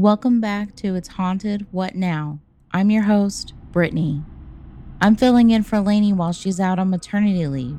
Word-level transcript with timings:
Welcome 0.00 0.40
back 0.40 0.74
to 0.76 0.94
It's 0.94 1.08
Haunted 1.08 1.66
What 1.72 1.94
Now? 1.94 2.38
I'm 2.72 2.90
your 2.90 3.02
host, 3.02 3.52
Brittany. 3.70 4.22
I'm 4.98 5.14
filling 5.14 5.50
in 5.50 5.62
for 5.62 5.78
Lainey 5.78 6.14
while 6.14 6.32
she's 6.32 6.58
out 6.58 6.78
on 6.78 6.88
maternity 6.88 7.46
leave. 7.46 7.78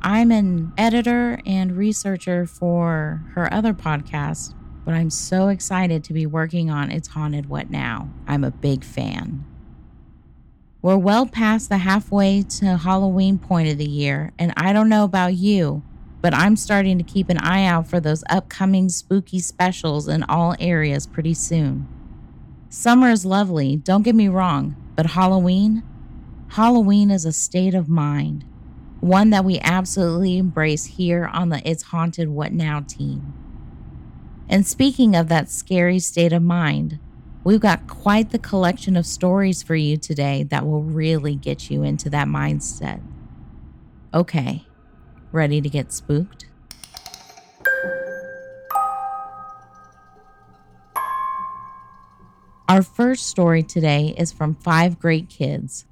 I'm 0.00 0.30
an 0.30 0.72
editor 0.78 1.40
and 1.44 1.76
researcher 1.76 2.46
for 2.46 3.24
her 3.34 3.52
other 3.52 3.74
podcast, 3.74 4.54
but 4.84 4.94
I'm 4.94 5.10
so 5.10 5.48
excited 5.48 6.04
to 6.04 6.12
be 6.12 6.24
working 6.24 6.70
on 6.70 6.92
It's 6.92 7.08
Haunted 7.08 7.46
What 7.46 7.68
Now? 7.68 8.10
I'm 8.28 8.44
a 8.44 8.52
big 8.52 8.84
fan. 8.84 9.44
We're 10.82 10.98
well 10.98 11.26
past 11.26 11.68
the 11.68 11.78
halfway 11.78 12.44
to 12.60 12.76
Halloween 12.76 13.38
point 13.38 13.68
of 13.68 13.78
the 13.78 13.88
year, 13.88 14.32
and 14.38 14.54
I 14.56 14.72
don't 14.72 14.88
know 14.88 15.02
about 15.02 15.34
you, 15.34 15.82
but 16.20 16.34
I'm 16.34 16.56
starting 16.56 16.98
to 16.98 17.04
keep 17.04 17.28
an 17.28 17.38
eye 17.38 17.64
out 17.64 17.86
for 17.86 18.00
those 18.00 18.24
upcoming 18.28 18.88
spooky 18.88 19.38
specials 19.38 20.08
in 20.08 20.24
all 20.24 20.54
areas 20.58 21.06
pretty 21.06 21.34
soon. 21.34 21.86
Summer 22.68 23.10
is 23.10 23.24
lovely, 23.24 23.76
don't 23.76 24.02
get 24.02 24.14
me 24.14 24.28
wrong, 24.28 24.76
but 24.96 25.06
Halloween? 25.06 25.82
Halloween 26.48 27.10
is 27.10 27.24
a 27.24 27.32
state 27.32 27.74
of 27.74 27.88
mind, 27.88 28.44
one 29.00 29.30
that 29.30 29.44
we 29.44 29.60
absolutely 29.60 30.38
embrace 30.38 30.84
here 30.84 31.26
on 31.32 31.50
the 31.50 31.62
It's 31.68 31.84
Haunted 31.84 32.28
What 32.28 32.52
Now 32.52 32.80
team. 32.80 33.32
And 34.48 34.66
speaking 34.66 35.14
of 35.14 35.28
that 35.28 35.50
scary 35.50 35.98
state 35.98 36.32
of 36.32 36.42
mind, 36.42 36.98
we've 37.44 37.60
got 37.60 37.86
quite 37.86 38.30
the 38.30 38.38
collection 38.38 38.96
of 38.96 39.06
stories 39.06 39.62
for 39.62 39.76
you 39.76 39.96
today 39.96 40.42
that 40.44 40.66
will 40.66 40.82
really 40.82 41.36
get 41.36 41.70
you 41.70 41.82
into 41.82 42.10
that 42.10 42.26
mindset. 42.26 43.00
Okay 44.12 44.67
Ready 45.30 45.60
to 45.60 45.68
get 45.68 45.92
spooked? 45.92 46.46
Our 52.68 52.82
first 52.82 53.26
story 53.26 53.62
today 53.62 54.14
is 54.16 54.30
from 54.30 54.54
five 54.54 54.98
great 54.98 55.28
kids. 55.28 55.86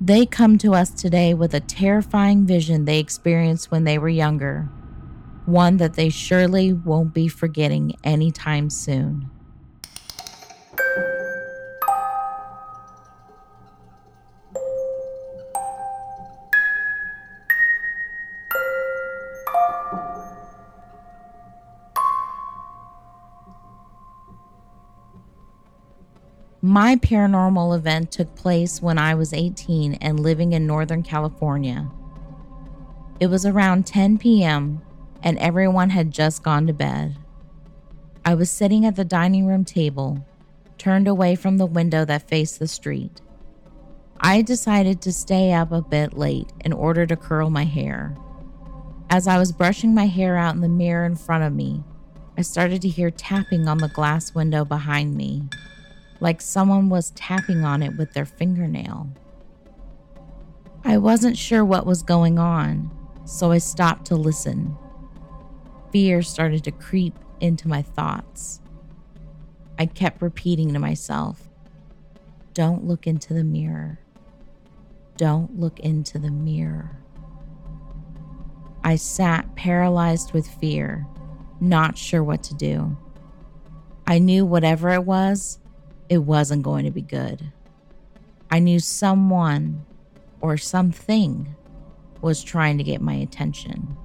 They 0.00 0.26
come 0.26 0.56
to 0.58 0.74
us 0.74 0.90
today 0.90 1.34
with 1.34 1.54
a 1.54 1.60
terrifying 1.60 2.46
vision 2.46 2.84
they 2.84 2.98
experienced 2.98 3.70
when 3.70 3.84
they 3.84 3.98
were 3.98 4.08
younger, 4.08 4.68
one 5.46 5.76
that 5.78 5.94
they 5.94 6.08
surely 6.08 6.72
won't 6.72 7.12
be 7.12 7.28
forgetting 7.28 7.96
anytime 8.04 8.70
soon. 8.70 9.31
My 26.72 26.96
paranormal 26.96 27.76
event 27.76 28.10
took 28.10 28.34
place 28.34 28.80
when 28.80 28.96
I 28.96 29.14
was 29.14 29.34
18 29.34 29.92
and 29.96 30.18
living 30.18 30.54
in 30.54 30.66
Northern 30.66 31.02
California. 31.02 31.90
It 33.20 33.26
was 33.26 33.44
around 33.44 33.84
10 33.84 34.16
p.m., 34.16 34.80
and 35.22 35.36
everyone 35.38 35.90
had 35.90 36.12
just 36.12 36.42
gone 36.42 36.66
to 36.68 36.72
bed. 36.72 37.18
I 38.24 38.34
was 38.34 38.50
sitting 38.50 38.86
at 38.86 38.96
the 38.96 39.04
dining 39.04 39.44
room 39.44 39.66
table, 39.66 40.24
turned 40.78 41.06
away 41.06 41.34
from 41.34 41.58
the 41.58 41.66
window 41.66 42.06
that 42.06 42.26
faced 42.26 42.58
the 42.58 42.66
street. 42.66 43.20
I 44.18 44.40
decided 44.40 45.02
to 45.02 45.12
stay 45.12 45.52
up 45.52 45.72
a 45.72 45.82
bit 45.82 46.14
late 46.14 46.54
in 46.64 46.72
order 46.72 47.04
to 47.04 47.16
curl 47.16 47.50
my 47.50 47.64
hair. 47.64 48.16
As 49.10 49.28
I 49.28 49.36
was 49.36 49.52
brushing 49.52 49.94
my 49.94 50.06
hair 50.06 50.38
out 50.38 50.54
in 50.54 50.62
the 50.62 50.70
mirror 50.70 51.04
in 51.04 51.16
front 51.16 51.44
of 51.44 51.52
me, 51.52 51.84
I 52.38 52.40
started 52.40 52.80
to 52.80 52.88
hear 52.88 53.10
tapping 53.10 53.68
on 53.68 53.76
the 53.76 53.88
glass 53.88 54.34
window 54.34 54.64
behind 54.64 55.14
me 55.14 55.50
like 56.22 56.40
someone 56.40 56.88
was 56.88 57.10
tapping 57.10 57.64
on 57.64 57.82
it 57.82 57.96
with 57.96 58.12
their 58.12 58.24
fingernail. 58.24 59.08
I 60.84 60.96
wasn't 60.96 61.36
sure 61.36 61.64
what 61.64 61.84
was 61.84 62.04
going 62.04 62.38
on, 62.38 62.92
so 63.24 63.50
I 63.50 63.58
stopped 63.58 64.06
to 64.06 64.14
listen. 64.14 64.76
Fear 65.90 66.22
started 66.22 66.62
to 66.62 66.70
creep 66.70 67.14
into 67.40 67.66
my 67.66 67.82
thoughts. 67.82 68.60
I 69.76 69.86
kept 69.86 70.22
repeating 70.22 70.72
to 70.72 70.78
myself, 70.78 71.48
Don't 72.54 72.86
look 72.86 73.08
into 73.08 73.34
the 73.34 73.42
mirror. 73.42 73.98
Don't 75.16 75.58
look 75.58 75.80
into 75.80 76.20
the 76.20 76.30
mirror. 76.30 76.98
I 78.84 78.94
sat 78.94 79.56
paralyzed 79.56 80.32
with 80.32 80.46
fear, 80.46 81.04
not 81.60 81.98
sure 81.98 82.22
what 82.22 82.44
to 82.44 82.54
do. 82.54 82.96
I 84.06 84.20
knew 84.20 84.46
whatever 84.46 84.90
it 84.90 85.04
was, 85.04 85.58
it 86.12 86.18
wasn't 86.18 86.62
going 86.62 86.84
to 86.84 86.90
be 86.90 87.00
good. 87.00 87.50
I 88.50 88.58
knew 88.58 88.80
someone 88.80 89.86
or 90.42 90.58
something 90.58 91.56
was 92.20 92.44
trying 92.44 92.76
to 92.76 92.84
get 92.84 93.00
my 93.00 93.14
attention. 93.14 93.96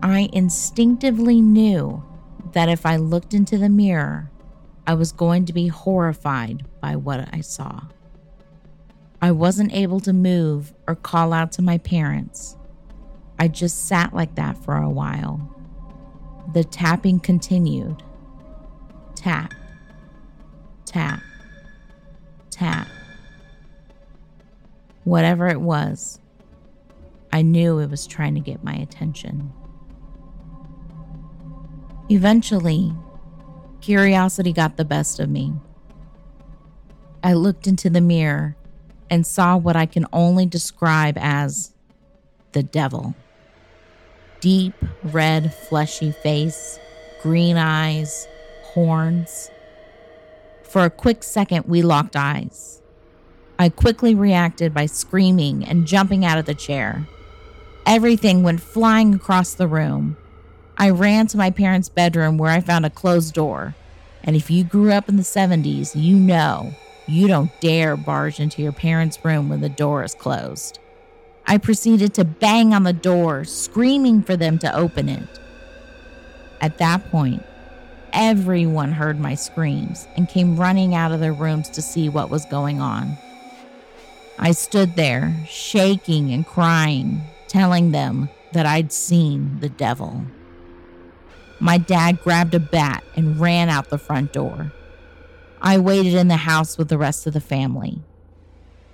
I 0.00 0.30
instinctively 0.32 1.40
knew 1.40 2.04
that 2.52 2.68
if 2.68 2.86
I 2.86 2.98
looked 2.98 3.34
into 3.34 3.58
the 3.58 3.68
mirror, 3.68 4.30
I 4.86 4.94
was 4.94 5.10
going 5.10 5.44
to 5.46 5.52
be 5.52 5.66
horrified 5.66 6.64
by 6.80 6.94
what 6.94 7.34
I 7.34 7.40
saw. 7.40 7.80
I 9.20 9.32
wasn't 9.32 9.74
able 9.74 9.98
to 10.00 10.12
move 10.12 10.72
or 10.86 10.94
call 10.94 11.32
out 11.32 11.50
to 11.52 11.62
my 11.62 11.78
parents. 11.78 12.56
I 13.40 13.48
just 13.48 13.88
sat 13.88 14.14
like 14.14 14.36
that 14.36 14.56
for 14.64 14.76
a 14.76 14.88
while. 14.88 15.52
The 16.54 16.62
tapping 16.62 17.18
continued. 17.18 18.04
Tap, 19.16 19.52
tap, 20.96 21.20
tap. 22.48 22.88
Whatever 25.04 25.46
it 25.46 25.60
was, 25.60 26.20
I 27.30 27.42
knew 27.42 27.80
it 27.80 27.90
was 27.90 28.06
trying 28.06 28.34
to 28.34 28.40
get 28.40 28.64
my 28.64 28.72
attention. 28.72 29.52
Eventually, 32.08 32.94
curiosity 33.82 34.54
got 34.54 34.78
the 34.78 34.86
best 34.86 35.20
of 35.20 35.28
me. 35.28 35.52
I 37.22 37.34
looked 37.34 37.66
into 37.66 37.90
the 37.90 38.00
mirror 38.00 38.56
and 39.10 39.26
saw 39.26 39.58
what 39.58 39.76
I 39.76 39.84
can 39.84 40.06
only 40.14 40.46
describe 40.46 41.18
as 41.18 41.74
the 42.52 42.62
devil. 42.62 43.14
Deep 44.40 44.72
red, 45.02 45.52
fleshy 45.52 46.10
face, 46.10 46.80
green 47.20 47.58
eyes, 47.58 48.26
horns. 48.62 49.50
For 50.76 50.84
a 50.84 50.90
quick 50.90 51.22
second, 51.22 51.64
we 51.66 51.80
locked 51.80 52.16
eyes. 52.16 52.82
I 53.58 53.70
quickly 53.70 54.14
reacted 54.14 54.74
by 54.74 54.84
screaming 54.84 55.64
and 55.64 55.86
jumping 55.86 56.22
out 56.22 56.36
of 56.36 56.44
the 56.44 56.52
chair. 56.52 57.06
Everything 57.86 58.42
went 58.42 58.60
flying 58.60 59.14
across 59.14 59.54
the 59.54 59.68
room. 59.68 60.18
I 60.76 60.90
ran 60.90 61.28
to 61.28 61.38
my 61.38 61.50
parents' 61.50 61.88
bedroom 61.88 62.36
where 62.36 62.50
I 62.50 62.60
found 62.60 62.84
a 62.84 62.90
closed 62.90 63.32
door. 63.32 63.74
And 64.22 64.36
if 64.36 64.50
you 64.50 64.64
grew 64.64 64.92
up 64.92 65.08
in 65.08 65.16
the 65.16 65.22
70s, 65.22 65.92
you 65.94 66.14
know 66.14 66.74
you 67.06 67.26
don't 67.26 67.58
dare 67.62 67.96
barge 67.96 68.38
into 68.38 68.60
your 68.60 68.72
parents' 68.72 69.24
room 69.24 69.48
when 69.48 69.62
the 69.62 69.70
door 69.70 70.04
is 70.04 70.14
closed. 70.14 70.78
I 71.46 71.56
proceeded 71.56 72.12
to 72.12 72.24
bang 72.24 72.74
on 72.74 72.82
the 72.82 72.92
door, 72.92 73.44
screaming 73.44 74.22
for 74.22 74.36
them 74.36 74.58
to 74.58 74.76
open 74.76 75.08
it. 75.08 75.40
At 76.60 76.76
that 76.76 77.10
point, 77.10 77.42
Everyone 78.18 78.92
heard 78.92 79.20
my 79.20 79.34
screams 79.34 80.08
and 80.16 80.26
came 80.26 80.56
running 80.56 80.94
out 80.94 81.12
of 81.12 81.20
their 81.20 81.34
rooms 81.34 81.68
to 81.68 81.82
see 81.82 82.08
what 82.08 82.30
was 82.30 82.46
going 82.46 82.80
on. 82.80 83.18
I 84.38 84.52
stood 84.52 84.96
there, 84.96 85.36
shaking 85.46 86.32
and 86.32 86.46
crying, 86.46 87.20
telling 87.46 87.90
them 87.90 88.30
that 88.54 88.64
I'd 88.64 88.90
seen 88.90 89.60
the 89.60 89.68
devil. 89.68 90.24
My 91.60 91.76
dad 91.76 92.22
grabbed 92.22 92.54
a 92.54 92.58
bat 92.58 93.04
and 93.16 93.38
ran 93.38 93.68
out 93.68 93.90
the 93.90 93.98
front 93.98 94.32
door. 94.32 94.72
I 95.60 95.76
waited 95.76 96.14
in 96.14 96.28
the 96.28 96.36
house 96.36 96.78
with 96.78 96.88
the 96.88 96.96
rest 96.96 97.26
of 97.26 97.34
the 97.34 97.40
family. 97.40 97.98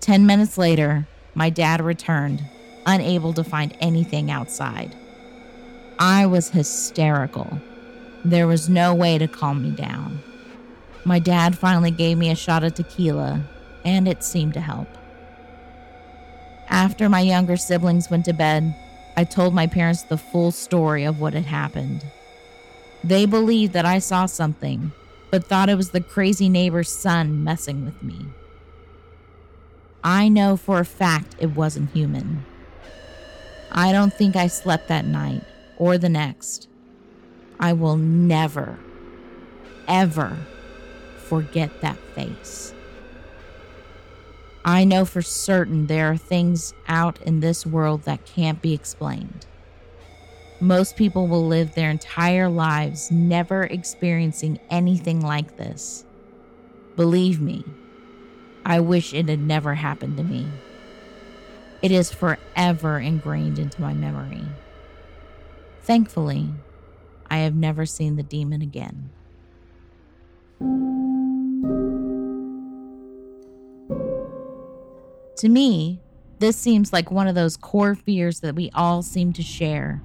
Ten 0.01 0.27
minutes 0.27 0.59
later, 0.59 1.07
my 1.37 1.49
dad 1.49 1.81
returned, 1.81 2.43
unable 2.87 3.33
to 3.35 3.45
find 3.45 3.77
anything 3.79 4.33
outside. 4.33 4.97
I 5.97 6.27
was 6.27 6.51
hysterical 6.51 7.61
there 8.25 8.47
was 8.47 8.69
no 8.69 8.95
way 8.95 9.19
to 9.19 9.27
calm 9.27 9.63
me 9.63 9.71
down. 9.71 10.21
My 11.05 11.19
dad 11.19 11.59
finally 11.59 11.91
gave 11.91 12.19
me 12.19 12.31
a 12.31 12.37
shot 12.37 12.63
of 12.63 12.75
tequila, 12.75 13.45
and 13.85 14.07
it 14.07 14.23
seemed 14.23 14.55
to 14.55 14.61
help. 14.61 14.89
After 16.69 17.09
my 17.09 17.21
younger 17.21 17.57
siblings 17.57 18.11
went 18.11 18.25
to 18.27 18.33
bed, 18.33 18.75
I 19.17 19.25
told 19.25 19.55
my 19.55 19.67
parents 19.67 20.03
the 20.03 20.17
full 20.17 20.53
story 20.53 21.05
of 21.05 21.21
what 21.21 21.35
had 21.35 21.47
happened. 21.47 22.05
They 23.05 23.27
believed 23.27 23.73
that 23.73 23.85
I 23.85 23.99
saw 23.99 24.27
something, 24.27 24.93
but 25.31 25.45
thought 25.45 25.69
it 25.69 25.77
was 25.77 25.91
the 25.91 26.01
crazy 26.01 26.49
neighbor's 26.49 26.89
son 26.89 27.43
messing 27.43 27.85
with 27.85 28.03
me. 28.03 28.27
I 30.05 30.29
know 30.29 30.57
for 30.57 30.79
a 30.79 30.85
fact 30.85 31.37
it 31.39 31.57
wasn't 31.57 31.91
human. 31.91 32.45
I 33.71 33.93
don't 33.93 34.13
think 34.13 34.37
I 34.37 34.47
slept 34.47 34.89
that 34.89 35.05
night 35.05 35.43
or 35.79 35.99
the 35.99 36.09
next. 36.09 36.69
I 37.63 37.75
will 37.75 37.97
never, 37.97 38.81
ever 39.87 40.37
forget 41.17 41.81
that 41.81 41.97
face. 41.97 42.75
I 44.65 44.83
know 44.83 45.05
for 45.05 45.23
certain 45.23 45.87
there 45.87 46.11
are 46.11 46.17
things 46.17 46.75
out 46.89 47.23
in 47.23 47.39
this 47.39 47.65
world 47.65 48.03
that 48.03 48.27
can't 48.27 48.61
be 48.61 48.75
explained. 48.75 49.47
Most 50.59 50.97
people 50.97 51.29
will 51.29 51.47
live 51.47 51.77
their 51.77 51.89
entire 51.89 52.49
lives 52.49 53.13
never 53.13 53.63
experiencing 53.63 54.59
anything 54.69 55.21
like 55.21 55.57
this. 55.57 56.05
Believe 56.97 57.41
me, 57.41 57.65
I 58.67 58.81
wish 58.81 59.15
it 59.15 59.29
had 59.29 59.41
never 59.41 59.75
happened 59.75 60.17
to 60.17 60.25
me. 60.25 60.49
It 61.81 61.93
is 61.93 62.13
forever 62.13 62.99
ingrained 62.99 63.61
into 63.61 63.81
my 63.81 63.95
memory. 63.95 64.47
Thankfully, 65.83 66.49
I 67.33 67.39
have 67.39 67.55
never 67.55 67.87
seen 67.87 68.17
the 68.17 68.23
demon 68.23 68.61
again. 68.61 69.09
To 75.39 75.49
me, 75.49 76.03
this 76.41 76.59
seems 76.59 76.93
like 76.93 77.11
one 77.11 77.27
of 77.27 77.35
those 77.35 77.57
core 77.57 77.95
fears 77.95 78.41
that 78.41 78.55
we 78.55 78.71
all 78.75 79.03
seem 79.03 79.33
to 79.33 79.43
share. 79.43 80.03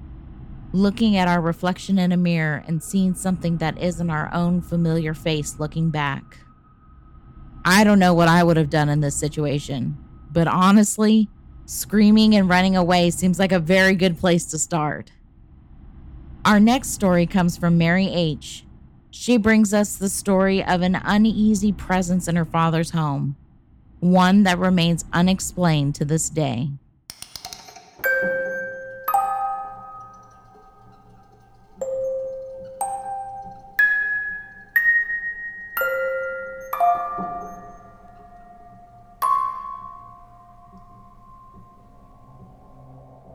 Looking 0.72 1.18
at 1.18 1.28
our 1.28 1.42
reflection 1.42 1.98
in 1.98 2.12
a 2.12 2.16
mirror 2.16 2.64
and 2.66 2.82
seeing 2.82 3.12
something 3.12 3.58
that 3.58 3.76
isn't 3.76 4.08
our 4.08 4.32
own 4.32 4.62
familiar 4.62 5.12
face 5.12 5.60
looking 5.60 5.90
back. 5.90 6.38
I 7.62 7.84
don't 7.84 7.98
know 7.98 8.14
what 8.14 8.28
I 8.28 8.42
would 8.42 8.56
have 8.56 8.70
done 8.70 8.88
in 8.88 9.02
this 9.02 9.16
situation, 9.16 9.98
but 10.32 10.48
honestly, 10.48 11.28
screaming 11.66 12.34
and 12.34 12.48
running 12.48 12.74
away 12.74 13.10
seems 13.10 13.38
like 13.38 13.52
a 13.52 13.58
very 13.58 13.96
good 13.96 14.16
place 14.16 14.46
to 14.46 14.58
start. 14.58 15.12
Our 16.48 16.58
next 16.58 16.92
story 16.94 17.26
comes 17.26 17.58
from 17.58 17.76
Mary 17.76 18.06
H. 18.06 18.64
She 19.10 19.36
brings 19.36 19.74
us 19.74 19.96
the 19.96 20.08
story 20.08 20.64
of 20.64 20.80
an 20.80 20.98
uneasy 21.04 21.72
presence 21.72 22.26
in 22.26 22.36
her 22.36 22.46
father's 22.46 22.92
home 22.92 23.36
one 24.00 24.44
that 24.44 24.58
remains 24.58 25.04
unexplained 25.12 25.94
to 25.96 26.06
this 26.06 26.30
day. 26.30 26.70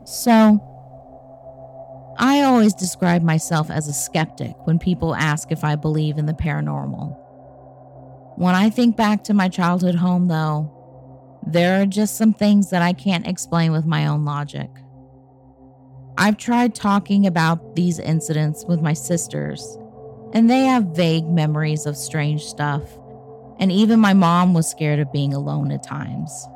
So, 0.04 0.63
always 2.64 2.72
describe 2.72 3.20
myself 3.20 3.70
as 3.70 3.88
a 3.88 3.92
skeptic 3.92 4.54
when 4.66 4.78
people 4.78 5.14
ask 5.14 5.52
if 5.52 5.64
I 5.64 5.76
believe 5.76 6.16
in 6.16 6.24
the 6.24 6.32
paranormal. 6.32 7.14
When 8.38 8.54
I 8.54 8.70
think 8.70 8.96
back 8.96 9.22
to 9.24 9.34
my 9.34 9.50
childhood 9.50 9.96
home, 9.96 10.28
though, 10.28 10.70
there 11.46 11.82
are 11.82 11.84
just 11.84 12.16
some 12.16 12.32
things 12.32 12.70
that 12.70 12.80
I 12.80 12.94
can't 12.94 13.26
explain 13.26 13.70
with 13.70 13.84
my 13.84 14.06
own 14.06 14.24
logic. 14.24 14.70
I've 16.16 16.38
tried 16.38 16.74
talking 16.74 17.26
about 17.26 17.76
these 17.76 17.98
incidents 17.98 18.64
with 18.66 18.80
my 18.80 18.94
sisters, 18.94 19.76
and 20.32 20.48
they 20.48 20.64
have 20.64 20.96
vague 20.96 21.26
memories 21.26 21.84
of 21.84 21.98
strange 21.98 22.44
stuff, 22.44 22.82
and 23.58 23.70
even 23.70 24.00
my 24.00 24.14
mom 24.14 24.54
was 24.54 24.70
scared 24.70 25.00
of 25.00 25.12
being 25.12 25.34
alone 25.34 25.70
at 25.70 25.82
times. 25.82 26.48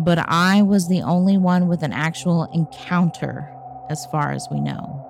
But 0.00 0.18
I 0.18 0.62
was 0.62 0.88
the 0.88 1.02
only 1.02 1.38
one 1.38 1.68
with 1.68 1.84
an 1.84 1.92
actual 1.92 2.50
encounter, 2.52 3.54
as 3.90 4.06
far 4.06 4.32
as 4.32 4.48
we 4.50 4.60
know. 4.60 5.06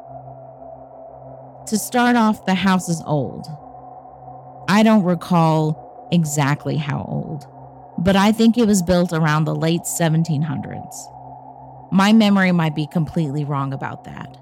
To 1.68 1.78
start 1.78 2.16
off, 2.16 2.46
the 2.46 2.54
house 2.54 2.88
is 2.88 3.02
old. 3.06 3.46
I 4.68 4.82
don't 4.82 5.04
recall 5.04 6.08
exactly 6.10 6.76
how 6.76 7.04
old, 7.08 7.46
but 7.98 8.16
I 8.16 8.32
think 8.32 8.58
it 8.58 8.66
was 8.66 8.82
built 8.82 9.12
around 9.12 9.44
the 9.44 9.54
late 9.54 9.82
1700s. 9.82 11.92
My 11.92 12.12
memory 12.12 12.52
might 12.52 12.74
be 12.74 12.86
completely 12.86 13.44
wrong 13.44 13.72
about 13.72 14.04
that. 14.04 14.36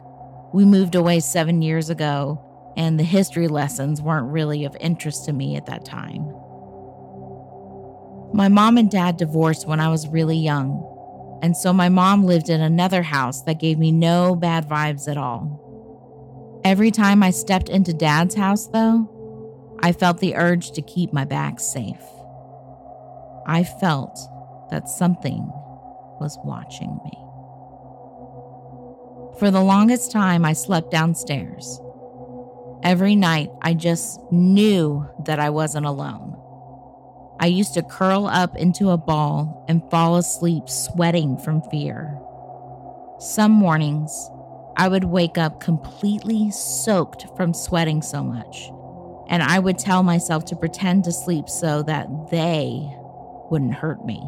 We 0.52 0.64
moved 0.64 0.94
away 0.94 1.20
seven 1.20 1.60
years 1.60 1.90
ago, 1.90 2.42
and 2.76 2.98
the 2.98 3.04
history 3.04 3.48
lessons 3.48 4.00
weren't 4.00 4.32
really 4.32 4.64
of 4.64 4.76
interest 4.80 5.26
to 5.26 5.32
me 5.32 5.56
at 5.56 5.66
that 5.66 5.84
time. 5.84 6.32
My 8.32 8.48
mom 8.48 8.76
and 8.76 8.90
dad 8.90 9.16
divorced 9.16 9.66
when 9.66 9.80
I 9.80 9.88
was 9.88 10.08
really 10.08 10.36
young, 10.36 10.87
and 11.42 11.56
so 11.56 11.72
my 11.72 11.88
mom 11.88 12.24
lived 12.24 12.48
in 12.48 12.60
another 12.60 13.02
house 13.02 13.42
that 13.42 13.60
gave 13.60 13.78
me 13.78 13.92
no 13.92 14.34
bad 14.34 14.68
vibes 14.68 15.08
at 15.08 15.16
all. 15.16 15.64
Every 16.64 16.90
time 16.90 17.22
I 17.22 17.30
stepped 17.30 17.68
into 17.68 17.92
dad's 17.92 18.34
house, 18.34 18.66
though, 18.66 19.08
I 19.80 19.92
felt 19.92 20.18
the 20.18 20.34
urge 20.34 20.72
to 20.72 20.82
keep 20.82 21.12
my 21.12 21.24
back 21.24 21.60
safe. 21.60 22.02
I 23.46 23.64
felt 23.64 24.18
that 24.70 24.88
something 24.88 25.50
was 26.20 26.38
watching 26.44 26.98
me. 27.04 27.12
For 29.38 29.50
the 29.52 29.62
longest 29.62 30.10
time, 30.10 30.44
I 30.44 30.52
slept 30.52 30.90
downstairs. 30.90 31.80
Every 32.82 33.14
night, 33.14 33.50
I 33.62 33.74
just 33.74 34.20
knew 34.32 35.08
that 35.26 35.38
I 35.38 35.50
wasn't 35.50 35.86
alone. 35.86 36.37
I 37.40 37.46
used 37.46 37.74
to 37.74 37.82
curl 37.82 38.26
up 38.26 38.56
into 38.56 38.90
a 38.90 38.96
ball 38.96 39.64
and 39.68 39.88
fall 39.90 40.16
asleep 40.16 40.68
sweating 40.68 41.38
from 41.38 41.62
fear. 41.70 42.18
Some 43.18 43.52
mornings, 43.52 44.30
I 44.76 44.88
would 44.88 45.04
wake 45.04 45.38
up 45.38 45.60
completely 45.60 46.50
soaked 46.50 47.26
from 47.36 47.54
sweating 47.54 48.02
so 48.02 48.22
much 48.22 48.70
and 49.28 49.42
I 49.42 49.58
would 49.58 49.78
tell 49.78 50.02
myself 50.02 50.46
to 50.46 50.56
pretend 50.56 51.04
to 51.04 51.12
sleep 51.12 51.48
so 51.48 51.82
that 51.82 52.08
they 52.30 52.90
wouldn't 53.50 53.74
hurt 53.74 54.04
me. 54.04 54.18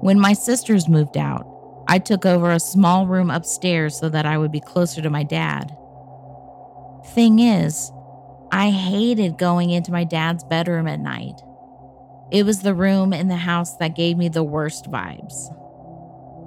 When 0.00 0.18
my 0.18 0.32
sisters 0.32 0.88
moved 0.88 1.16
out, 1.16 1.46
I 1.86 1.98
took 1.98 2.26
over 2.26 2.50
a 2.50 2.60
small 2.60 3.06
room 3.06 3.30
upstairs 3.30 3.96
so 3.96 4.08
that 4.08 4.26
I 4.26 4.36
would 4.38 4.52
be 4.52 4.60
closer 4.60 5.00
to 5.02 5.10
my 5.10 5.22
dad. 5.22 5.76
Thing 7.14 7.38
is, 7.38 7.92
I 8.50 8.70
hated 8.70 9.38
going 9.38 9.70
into 9.70 9.92
my 9.92 10.04
dad's 10.04 10.44
bedroom 10.44 10.86
at 10.86 11.00
night. 11.00 11.40
It 12.30 12.44
was 12.44 12.62
the 12.62 12.74
room 12.74 13.12
in 13.12 13.28
the 13.28 13.36
house 13.36 13.76
that 13.76 13.96
gave 13.96 14.16
me 14.16 14.28
the 14.28 14.44
worst 14.44 14.90
vibes. 14.90 15.54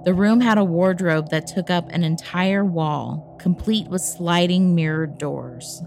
The 0.03 0.13
room 0.13 0.41
had 0.41 0.57
a 0.57 0.63
wardrobe 0.63 1.29
that 1.29 1.45
took 1.45 1.69
up 1.69 1.89
an 1.89 2.03
entire 2.03 2.65
wall, 2.65 3.37
complete 3.39 3.87
with 3.87 4.01
sliding 4.01 4.73
mirrored 4.73 5.19
doors. 5.19 5.83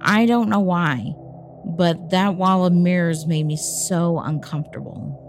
I 0.00 0.26
don't 0.26 0.48
know 0.48 0.60
why, 0.60 1.14
but 1.64 2.10
that 2.10 2.34
wall 2.34 2.66
of 2.66 2.72
mirrors 2.72 3.26
made 3.26 3.46
me 3.46 3.56
so 3.56 4.18
uncomfortable. 4.18 5.28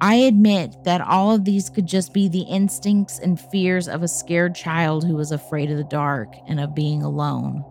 I 0.00 0.16
admit 0.16 0.84
that 0.84 1.00
all 1.00 1.34
of 1.34 1.44
these 1.44 1.70
could 1.70 1.86
just 1.86 2.12
be 2.12 2.28
the 2.28 2.42
instincts 2.42 3.18
and 3.18 3.40
fears 3.40 3.88
of 3.88 4.02
a 4.02 4.08
scared 4.08 4.54
child 4.54 5.04
who 5.06 5.16
was 5.16 5.32
afraid 5.32 5.70
of 5.70 5.76
the 5.78 5.84
dark 5.84 6.34
and 6.46 6.60
of 6.60 6.74
being 6.74 7.02
alone. 7.02 7.64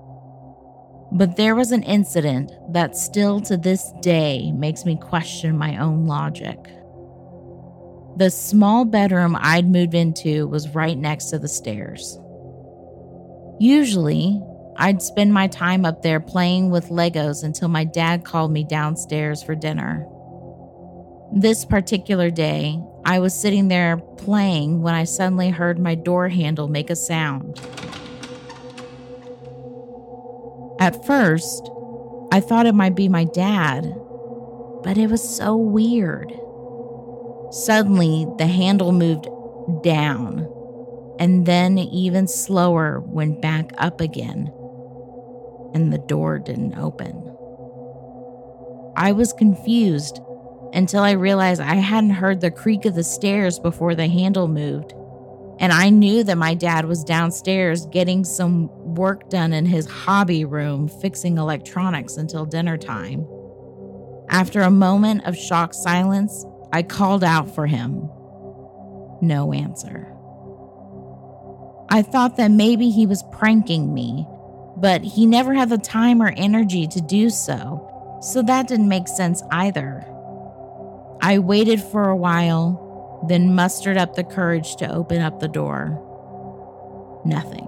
But 1.15 1.35
there 1.35 1.53
was 1.53 1.71
an 1.71 1.83
incident 1.83 2.51
that 2.73 2.97
still 2.97 3.39
to 3.41 3.55
this 3.55 3.91
day 4.01 4.51
makes 4.51 4.83
me 4.83 4.97
question 4.97 5.55
my 5.55 5.77
own 5.77 6.07
logic. 6.07 6.57
The 8.17 8.31
small 8.31 8.83
bedroom 8.83 9.37
I'd 9.39 9.67
moved 9.67 9.93
into 9.93 10.47
was 10.47 10.73
right 10.73 10.97
next 10.97 11.25
to 11.25 11.37
the 11.37 11.47
stairs. 11.47 12.17
Usually, 13.59 14.41
I'd 14.77 15.03
spend 15.03 15.33
my 15.33 15.47
time 15.47 15.85
up 15.85 16.01
there 16.01 16.19
playing 16.19 16.71
with 16.71 16.89
Legos 16.89 17.43
until 17.43 17.67
my 17.67 17.83
dad 17.83 18.25
called 18.25 18.51
me 18.51 18.63
downstairs 18.63 19.43
for 19.43 19.53
dinner. 19.53 20.07
This 21.31 21.63
particular 21.63 22.31
day, 22.31 22.79
I 23.05 23.19
was 23.19 23.39
sitting 23.39 23.67
there 23.67 23.97
playing 23.97 24.81
when 24.81 24.95
I 24.95 25.03
suddenly 25.03 25.49
heard 25.49 25.77
my 25.77 25.93
door 25.93 26.29
handle 26.29 26.67
make 26.67 26.89
a 26.89 26.95
sound. 26.95 27.59
At 30.83 31.05
first, 31.05 31.71
I 32.33 32.41
thought 32.41 32.65
it 32.65 32.75
might 32.75 32.93
be 32.93 33.07
my 33.07 33.23
dad, 33.23 33.85
but 34.83 34.97
it 34.97 35.09
was 35.09 35.23
so 35.23 35.55
weird. 35.55 36.33
Suddenly, 37.51 38.27
the 38.37 38.47
handle 38.47 38.91
moved 38.91 39.29
down 39.81 40.45
and 41.19 41.45
then 41.45 41.77
even 41.77 42.27
slower 42.27 42.99
went 42.99 43.41
back 43.41 43.71
up 43.77 44.01
again 44.01 44.51
and 45.73 45.93
the 45.93 45.99
door 45.99 46.37
didn't 46.37 46.77
open. 46.77 47.15
I 48.97 49.13
was 49.13 49.31
confused 49.31 50.19
until 50.73 51.01
I 51.01 51.11
realized 51.11 51.61
I 51.61 51.75
hadn't 51.75 52.09
heard 52.09 52.41
the 52.41 52.51
creak 52.51 52.83
of 52.83 52.95
the 52.95 53.05
stairs 53.05 53.57
before 53.57 53.95
the 53.95 54.09
handle 54.09 54.49
moved. 54.49 54.93
And 55.59 55.71
I 55.71 55.89
knew 55.89 56.23
that 56.23 56.37
my 56.37 56.53
dad 56.53 56.85
was 56.85 57.03
downstairs 57.03 57.85
getting 57.87 58.23
some 58.23 58.67
work 58.95 59.29
done 59.29 59.53
in 59.53 59.65
his 59.65 59.85
hobby 59.85 60.45
room, 60.45 60.87
fixing 60.87 61.37
electronics 61.37 62.17
until 62.17 62.45
dinner 62.45 62.77
time. 62.77 63.27
After 64.29 64.61
a 64.61 64.71
moment 64.71 65.25
of 65.25 65.37
shocked 65.37 65.75
silence, 65.75 66.45
I 66.71 66.83
called 66.83 67.23
out 67.23 67.53
for 67.53 67.67
him. 67.67 68.09
No 69.21 69.53
answer. 69.53 70.09
I 71.89 72.01
thought 72.01 72.37
that 72.37 72.49
maybe 72.49 72.89
he 72.89 73.05
was 73.05 73.23
pranking 73.31 73.93
me 73.93 74.25
but 74.75 75.01
he 75.01 75.25
never 75.25 75.53
had 75.53 75.69
the 75.69 75.77
time 75.77 76.21
or 76.21 76.33
energy 76.35 76.87
to 76.87 77.01
do 77.01 77.29
so, 77.29 78.19
so 78.21 78.41
that 78.41 78.67
didn't 78.67 78.89
make 78.89 79.07
sense 79.07 79.43
either. 79.51 80.05
I 81.21 81.39
waited 81.39 81.81
for 81.81 82.09
a 82.09 82.17
while, 82.17 82.82
then 83.27 83.55
mustered 83.55 83.97
up 83.97 84.15
the 84.15 84.23
courage 84.23 84.75
to 84.77 84.91
open 84.91 85.21
up 85.21 85.39
the 85.39 85.47
door. 85.47 85.99
Nothing. 87.25 87.67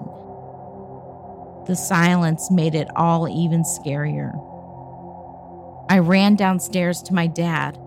The 1.67 1.75
silence 1.75 2.51
made 2.51 2.75
it 2.75 2.87
all 2.95 3.27
even 3.27 3.63
scarier. 3.63 4.33
I 5.89 5.99
ran 5.99 6.35
downstairs 6.35 7.01
to 7.03 7.13
my 7.13 7.27
dad 7.27 7.77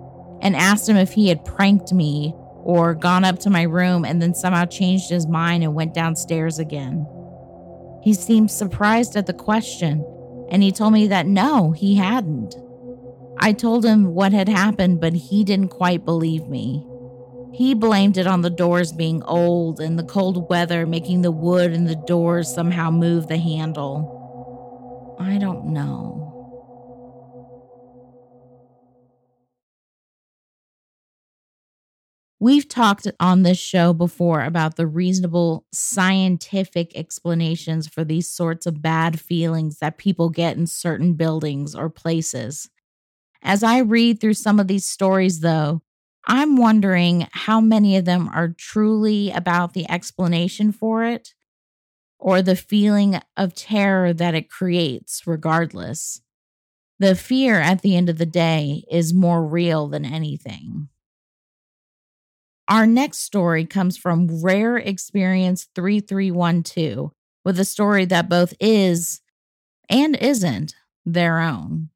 and 0.40 0.56
asked 0.56 0.88
him 0.88 0.96
if 0.96 1.12
he 1.12 1.28
had 1.28 1.44
pranked 1.44 1.92
me 1.92 2.34
or 2.62 2.94
gone 2.94 3.24
up 3.24 3.38
to 3.40 3.50
my 3.50 3.62
room 3.62 4.04
and 4.04 4.20
then 4.20 4.34
somehow 4.34 4.64
changed 4.64 5.10
his 5.10 5.26
mind 5.26 5.62
and 5.62 5.74
went 5.74 5.94
downstairs 5.94 6.58
again. 6.58 7.06
He 8.02 8.14
seemed 8.14 8.50
surprised 8.50 9.16
at 9.16 9.26
the 9.26 9.32
question 9.32 10.04
and 10.50 10.62
he 10.62 10.72
told 10.72 10.92
me 10.92 11.06
that 11.08 11.26
no, 11.26 11.72
he 11.72 11.96
hadn't. 11.96 12.56
I 13.38 13.52
told 13.52 13.84
him 13.84 14.14
what 14.14 14.32
had 14.32 14.48
happened, 14.48 15.00
but 15.00 15.12
he 15.12 15.44
didn't 15.44 15.68
quite 15.68 16.04
believe 16.04 16.48
me. 16.48 16.84
He 17.52 17.74
blamed 17.74 18.16
it 18.16 18.26
on 18.26 18.40
the 18.42 18.50
doors 18.50 18.92
being 18.92 19.22
old 19.24 19.80
and 19.80 19.98
the 19.98 20.02
cold 20.04 20.48
weather 20.48 20.86
making 20.86 21.22
the 21.22 21.30
wood 21.32 21.72
in 21.72 21.84
the 21.84 21.94
doors 21.96 22.52
somehow 22.52 22.90
move 22.90 23.26
the 23.28 23.38
handle. 23.38 25.16
I 25.18 25.38
don't 25.38 25.66
know. 25.66 26.24
We've 32.40 32.68
talked 32.68 33.08
on 33.18 33.42
this 33.42 33.58
show 33.58 33.92
before 33.92 34.44
about 34.44 34.76
the 34.76 34.86
reasonable 34.86 35.64
scientific 35.72 36.96
explanations 36.96 37.88
for 37.88 38.04
these 38.04 38.28
sorts 38.28 38.64
of 38.66 38.80
bad 38.80 39.18
feelings 39.18 39.78
that 39.78 39.98
people 39.98 40.30
get 40.30 40.56
in 40.56 40.66
certain 40.68 41.14
buildings 41.14 41.74
or 41.74 41.90
places. 41.90 42.70
As 43.42 43.62
I 43.62 43.78
read 43.80 44.20
through 44.20 44.34
some 44.34 44.60
of 44.60 44.68
these 44.68 44.86
stories, 44.86 45.40
though, 45.40 45.82
I'm 46.28 46.56
wondering 46.56 47.26
how 47.32 47.60
many 47.60 47.96
of 47.96 48.04
them 48.04 48.28
are 48.28 48.48
truly 48.48 49.30
about 49.30 49.72
the 49.72 49.90
explanation 49.90 50.72
for 50.72 51.02
it 51.04 51.32
or 52.18 52.42
the 52.42 52.56
feeling 52.56 53.18
of 53.36 53.54
terror 53.54 54.12
that 54.12 54.34
it 54.34 54.50
creates, 54.50 55.26
regardless. 55.26 56.20
The 56.98 57.14
fear 57.14 57.60
at 57.60 57.80
the 57.80 57.96
end 57.96 58.10
of 58.10 58.18
the 58.18 58.26
day 58.26 58.84
is 58.90 59.14
more 59.14 59.46
real 59.46 59.88
than 59.88 60.04
anything. 60.04 60.88
Our 62.68 62.86
next 62.86 63.20
story 63.20 63.64
comes 63.64 63.96
from 63.96 64.42
Rare 64.42 64.76
Experience 64.76 65.68
3312 65.74 67.12
with 67.42 67.58
a 67.58 67.64
story 67.64 68.04
that 68.04 68.28
both 68.28 68.52
is 68.60 69.22
and 69.88 70.14
isn't 70.16 70.74
their 71.06 71.38
own. 71.38 71.88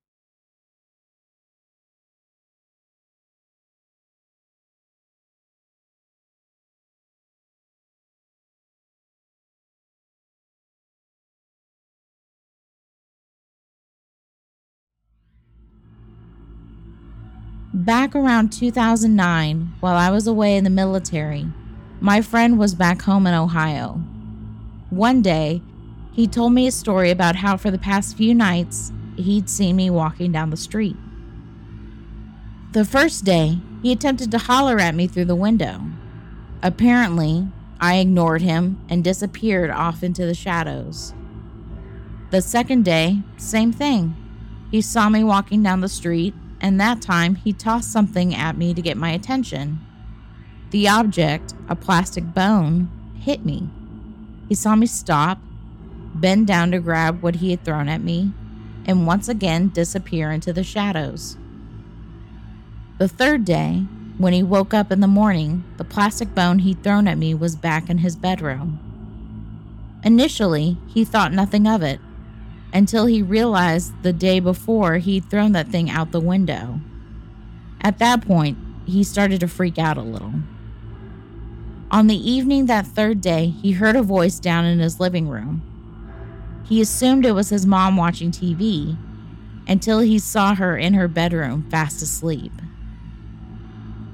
Back 17.75 18.15
around 18.15 18.53
2009, 18.53 19.73
while 19.81 19.97
I 19.97 20.11
was 20.11 20.27
away 20.27 20.59
in 20.59 20.65
the 20.65 20.69
military, 20.69 21.47
my 22.01 22.21
friend 22.21 22.59
was 22.59 22.75
back 22.75 23.01
home 23.01 23.27
in 23.27 23.33
Ohio. 23.33 24.03
One 24.91 25.23
day, 25.23 25.63
he 26.13 26.27
told 26.27 26.53
me 26.53 26.67
a 26.67 26.71
story 26.71 27.11
about 27.11 27.37
how 27.37 27.57
for 27.57 27.71
the 27.71 27.79
past 27.79 28.15
few 28.15 28.35
nights 28.35 28.93
he'd 29.17 29.49
seen 29.49 29.77
me 29.77 29.89
walking 29.89 30.33
down 30.33 30.51
the 30.51 30.57
street. 30.59 30.97
The 32.73 32.85
first 32.85 33.25
day, 33.25 33.59
he 33.83 33.91
attempted 33.91 34.31
to 34.33 34.39
holler 34.39 34.79
at 34.79 34.95
me 34.95 35.07
through 35.07 35.25
the 35.25 35.35
window. 35.35 35.81
Apparently, 36.63 37.49
I 37.81 37.97
ignored 37.97 38.43
him 38.43 38.85
and 38.91 39.03
disappeared 39.03 39.71
off 39.71 40.03
into 40.03 40.27
the 40.27 40.35
shadows. 40.35 41.15
The 42.33 42.43
second 42.43 42.85
day, 42.85 43.23
same 43.39 43.73
thing. 43.73 44.15
He 44.71 44.83
saw 44.83 45.09
me 45.09 45.25
walking 45.25 45.63
down 45.63 45.81
the 45.81 45.89
street 45.89 46.35
and 46.63 46.81
that 46.81 47.03
time 47.03 47.35
he 47.35 47.53
tossed 47.53 47.93
something 47.93 48.35
at 48.35 48.57
me 48.57 48.73
to 48.73 48.81
get 48.81 48.97
my 48.97 49.11
attention. 49.11 49.81
The 50.71 50.89
object, 50.89 51.55
a 51.69 51.75
plastic 51.75 52.33
bone, 52.33 52.89
hit 53.19 53.45
me. 53.45 53.69
He 54.49 54.55
saw 54.55 54.77
me 54.77 54.87
stop, 54.87 55.39
bend 56.15 56.47
down 56.47 56.71
to 56.71 56.79
grab 56.79 57.21
what 57.21 57.37
he 57.37 57.51
had 57.51 57.65
thrown 57.65 57.89
at 57.89 58.01
me, 58.01 58.33
and 58.87 59.07
once 59.07 59.29
again 59.29 59.69
disappear 59.69 60.31
into 60.31 60.53
the 60.53 60.65
shadows. 60.65 61.37
The 62.99 63.09
third 63.09 63.45
day, 63.45 63.85
when 64.19 64.33
he 64.33 64.43
woke 64.43 64.73
up 64.73 64.93
in 64.93 65.01
the 65.01 65.07
morning, 65.09 65.65
the 65.79 65.85
plastic 65.85 66.35
bone 66.35 66.61
he'd 66.61 66.85
thrown 66.85 67.09
at 67.09 67.19
me 67.19 67.35
was 67.35 67.57
back 67.57 67.91
in 67.91 67.99
his 67.99 68.15
bedroom. 68.15 68.79
Initially, 70.05 70.77
he 70.87 71.05
thought 71.05 71.33
nothing 71.33 71.67
of 71.67 71.83
it 71.83 72.01
until 72.73 73.07
he 73.07 73.23
realized 73.23 74.03
the 74.03 74.13
day 74.13 74.41
before 74.41 74.99
he'd 74.99 75.29
thrown 75.29 75.53
that 75.53 75.69
thing 75.69 75.91
out 75.91 76.11
the 76.11 76.21
window. 76.21 76.81
At 77.81 77.99
that 77.99 78.27
point, 78.27 78.57
he 78.87 79.05
started 79.05 79.41
to 79.41 79.49
freak 79.49 79.79
out 79.79 79.99
a 79.99 80.03
little. 80.03 80.35
On 81.91 82.07
the 82.07 82.31
evening 82.31 82.67
that 82.67 82.87
third 82.87 83.21
day, 83.21 83.49
he 83.49 83.73
heard 83.73 83.97
a 83.97 84.03
voice 84.03 84.39
down 84.39 84.65
in 84.65 84.79
his 84.79 84.99
living 84.99 85.29
room. 85.29 85.63
He 86.65 86.81
assumed 86.81 87.27
it 87.27 87.33
was 87.33 87.51
his 87.51 87.67
mom 87.67 87.97
watching 87.97 88.31
TV 88.31 88.97
until 89.69 90.01
he 90.01 90.19
saw 90.19 90.55
her 90.55 90.77
in 90.77 90.95
her 90.95 91.09
bedroom 91.09 91.69
fast 91.71 92.01
asleep. 92.01 92.53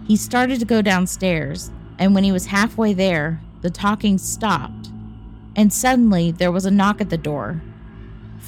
He 0.06 0.16
started 0.16 0.58
to 0.58 0.66
go 0.66 0.82
downstairs, 0.82 1.70
and 1.98 2.14
when 2.14 2.24
he 2.24 2.32
was 2.32 2.46
halfway 2.46 2.94
there, 2.94 3.40
the 3.60 3.70
talking 3.70 4.18
stopped, 4.18 4.90
and 5.54 5.72
suddenly 5.72 6.30
there 6.30 6.52
was 6.52 6.64
a 6.64 6.70
knock 6.70 7.00
at 7.00 7.10
the 7.10 7.18
door 7.18 7.62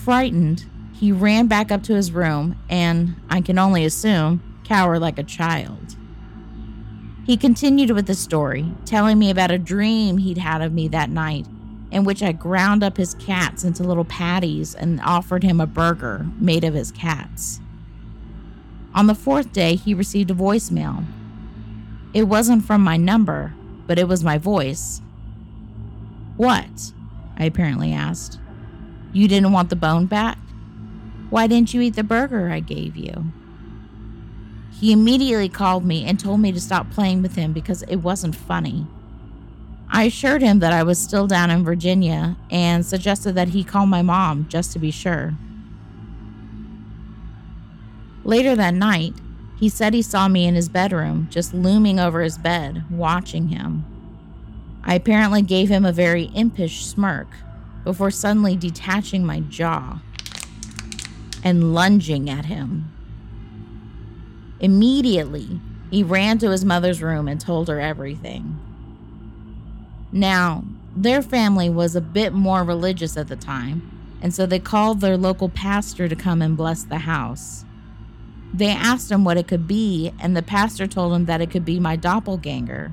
Frightened, 0.05 0.65
he 0.95 1.13
ran 1.13 1.47
back 1.47 1.71
up 1.71 1.83
to 1.85 1.95
his 1.95 2.11
room 2.11 2.57
and, 2.71 3.17
I 3.29 3.43
can 3.43 3.59
only 3.59 3.85
assume, 3.85 4.43
cowered 4.65 5.01
like 5.01 5.19
a 5.19 5.23
child. 5.23 5.97
He 7.27 7.37
continued 7.37 7.91
with 7.91 8.07
the 8.07 8.15
story, 8.15 8.73
telling 8.87 9.19
me 9.19 9.31
about 9.31 9.51
a 9.51 9.59
dream 9.59 10.19
he'd 10.19 10.39
had 10.39 10.63
of 10.63 10.73
me 10.73 10.89
that 10.89 11.11
night, 11.11 11.47
in 11.91 12.05
which 12.05 12.23
I 12.23 12.33
ground 12.33 12.83
up 12.83 12.97
his 12.97 13.15
cats 13.15 13.63
into 13.63 13.85
little 13.85 14.07
patties 14.07 14.75
and 14.75 15.01
offered 15.03 15.43
him 15.43 15.61
a 15.61 15.67
burger 15.67 16.27
made 16.41 16.65
of 16.65 16.75
his 16.75 16.91
cats. 16.91 17.61
On 18.95 19.07
the 19.07 19.15
fourth 19.15 19.53
day, 19.53 19.77
he 19.77 19.95
received 19.95 20.31
a 20.31 20.35
voicemail. 20.35 21.05
It 22.15 22.25
wasn't 22.25 22.65
from 22.65 22.81
my 22.81 22.97
number, 22.97 23.55
but 23.87 23.99
it 23.99 24.09
was 24.09 24.25
my 24.25 24.39
voice. 24.39 25.03
What? 26.37 26.93
I 27.37 27.45
apparently 27.45 27.93
asked. 27.93 28.40
You 29.13 29.29
didn't 29.29 29.53
want 29.53 29.71
the 29.71 29.77
bone 29.77 30.07
back? 30.07 30.39
Why 31.31 31.47
didn't 31.47 31.75
you 31.75 31.81
eat 31.81 31.97
the 31.97 32.05
burger 32.05 32.51
I 32.51 32.61
gave 32.61 32.97
you? 32.97 33.33
He 34.73 34.93
immediately 34.93 35.49
called 35.49 35.85
me 35.85 36.05
and 36.05 36.19
told 36.19 36.41
me 36.41 36.53
to 36.53 36.61
stop 36.61 36.91
playing 36.91 37.23
with 37.23 37.35
him 37.35 37.53
because 37.53 37.83
it 37.83 37.97
wasn't 37.97 38.35
funny. 38.35 38.87
I 39.89 40.05
assured 40.05 40.43
him 40.43 40.61
that 40.61 40.73
I 40.73 40.85
was 40.85 40.99
still 40.99 41.27
down 41.27 41.51
in 41.51 41.65
Virginia 41.65 42.37
and 42.51 42.87
suggested 42.87 43.35
that 43.35 43.49
he 43.49 43.65
call 43.65 43.87
my 43.87 44.03
mom 44.03 44.47
just 44.49 44.73
to 44.73 44.79
be 44.79 44.91
sure. 44.91 45.35
Later 48.23 48.55
that 48.55 48.75
night, 48.75 49.15
he 49.59 49.69
said 49.69 49.93
he 49.93 50.03
saw 50.03 50.29
me 50.29 50.47
in 50.47 50.55
his 50.55 50.69
bedroom, 50.69 51.29
just 51.31 51.53
looming 51.53 51.99
over 51.99 52.23
his 52.23 52.39
bed, 52.39 52.85
watching 52.91 53.49
him. 53.49 53.85
I 54.85 54.95
apparently 54.95 55.43
gave 55.43 55.69
him 55.69 55.85
a 55.85 55.93
very 55.93 56.31
impish 56.35 56.87
smirk, 56.87 57.29
before 57.85 58.11
suddenly 58.11 58.57
detaching 58.57 59.25
my 59.25 59.41
jaw 59.41 60.01
and 61.43 61.75
lunging 61.75 62.29
at 62.29 62.47
him. 62.47 62.93
Immediately, 64.61 65.61
he 65.91 66.03
ran 66.03 66.39
to 66.39 66.51
his 66.51 66.65
mother's 66.65 67.03
room 67.03 67.27
and 67.27 67.41
told 67.41 67.69
her 67.69 67.81
everything. 67.81 68.59
Now, 70.13 70.65
their 70.95 71.23
family 71.23 71.71
was 71.71 71.97
a 71.97 72.01
bit 72.01 72.33
more 72.33 72.63
religious 72.65 73.17
at 73.17 73.29
the 73.29 73.37
time, 73.37 74.19
and 74.21 74.35
so 74.35 74.45
they 74.45 74.59
called 74.59 75.01
their 75.01 75.17
local 75.17 75.49
pastor 75.49 76.09
to 76.09 76.17
come 76.17 76.43
and 76.43 76.57
bless 76.57 76.83
the 76.83 76.99
house. 76.99 77.65
They 78.53 78.71
asked 78.71 79.11
him 79.11 79.25
what 79.25 79.37
it 79.37 79.49
could 79.49 79.67
be, 79.67 80.13
and 80.21 80.37
the 80.37 80.43
pastor 80.43 80.87
told 80.87 81.13
him 81.13 81.27
that 81.27 81.41
it 81.41 81.51
could 81.51 81.65
be 81.65 81.79
my 81.81 81.97
doppelganger, 81.97 82.93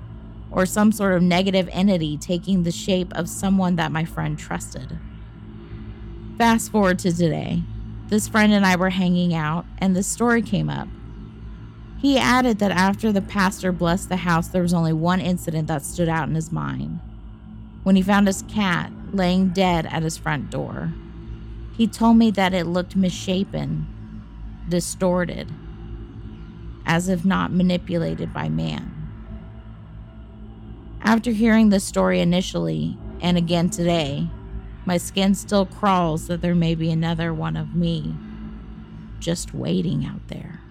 or 0.57 0.65
some 0.65 0.91
sort 0.91 1.13
of 1.13 1.21
negative 1.21 1.69
entity 1.71 2.17
taking 2.17 2.63
the 2.63 2.71
shape 2.71 3.13
of 3.15 3.29
someone 3.29 3.75
that 3.75 3.91
my 3.91 4.03
friend 4.03 4.39
trusted. 4.39 4.97
Fast 6.39 6.71
forward 6.71 6.97
to 6.97 7.11
today. 7.11 7.61
This 8.07 8.27
friend 8.27 8.51
and 8.51 8.65
I 8.65 8.75
were 8.75 8.89
hanging 8.89 9.35
out, 9.35 9.67
and 9.77 9.95
this 9.95 10.07
story 10.07 10.41
came 10.41 10.67
up. 10.67 10.87
He 11.99 12.17
added 12.17 12.57
that 12.57 12.71
after 12.71 13.11
the 13.11 13.21
pastor 13.21 13.71
blessed 13.71 14.09
the 14.09 14.17
house, 14.17 14.47
there 14.47 14.63
was 14.63 14.73
only 14.73 14.93
one 14.93 15.21
incident 15.21 15.67
that 15.67 15.85
stood 15.85 16.09
out 16.09 16.27
in 16.27 16.33
his 16.33 16.51
mind 16.51 17.01
when 17.83 17.95
he 17.95 18.01
found 18.01 18.25
his 18.25 18.41
cat 18.47 18.91
laying 19.13 19.49
dead 19.49 19.85
at 19.85 20.01
his 20.01 20.17
front 20.17 20.49
door. 20.49 20.91
He 21.75 21.85
told 21.85 22.17
me 22.17 22.31
that 22.31 22.55
it 22.55 22.65
looked 22.65 22.95
misshapen, 22.95 23.85
distorted, 24.67 25.51
as 26.83 27.09
if 27.09 27.23
not 27.23 27.51
manipulated 27.51 28.33
by 28.33 28.49
man. 28.49 28.96
After 31.01 31.31
hearing 31.31 31.69
this 31.69 31.83
story 31.83 32.19
initially, 32.19 32.97
and 33.21 33.37
again 33.37 33.69
today, 33.69 34.29
my 34.85 34.97
skin 34.97 35.35
still 35.35 35.65
crawls 35.65 36.27
that 36.27 36.41
there 36.41 36.55
may 36.55 36.75
be 36.75 36.91
another 36.91 37.33
one 37.33 37.55
of 37.55 37.75
me 37.75 38.15
just 39.19 39.53
waiting 39.53 40.05
out 40.05 40.27
there. 40.27 40.61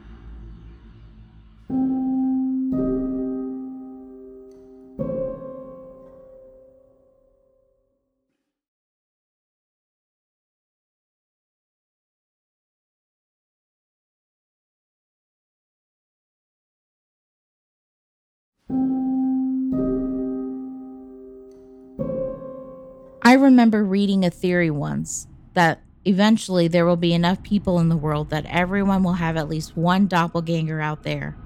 Remember 23.47 23.85
reading 23.85 24.25
a 24.25 24.31
theory 24.31 24.71
once 24.71 25.29
that 25.55 25.81
eventually 26.05 26.69
there 26.69 26.85
will 26.85 26.97
be 26.97 27.15
enough 27.15 27.43
people 27.43 27.79
in 27.79 27.88
the 27.88 27.97
world 27.97 28.31
that 28.31 28.45
everyone 28.47 29.03
will 29.03 29.15
have 29.15 29.37
at 29.37 29.49
least 29.49 29.76
one 29.76 30.07
doppelganger 30.07 30.81
out 30.81 31.05
there, 31.05 31.37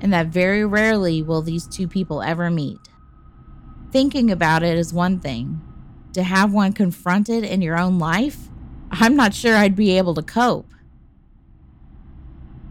and 0.00 0.12
that 0.12 0.26
very 0.26 0.64
rarely 0.64 1.22
will 1.22 1.42
these 1.42 1.66
two 1.66 1.86
people 1.86 2.22
ever 2.22 2.50
meet. 2.50 2.78
Thinking 3.92 4.30
about 4.30 4.62
it 4.62 4.76
is 4.76 4.92
one 4.92 5.20
thing, 5.20 5.60
to 6.14 6.22
have 6.22 6.52
one 6.52 6.72
confronted 6.72 7.44
in 7.44 7.62
your 7.62 7.78
own 7.78 7.98
life, 7.98 8.48
I'm 8.90 9.14
not 9.14 9.34
sure 9.34 9.56
I'd 9.56 9.76
be 9.76 9.96
able 9.96 10.14
to 10.14 10.22
cope. 10.22 10.72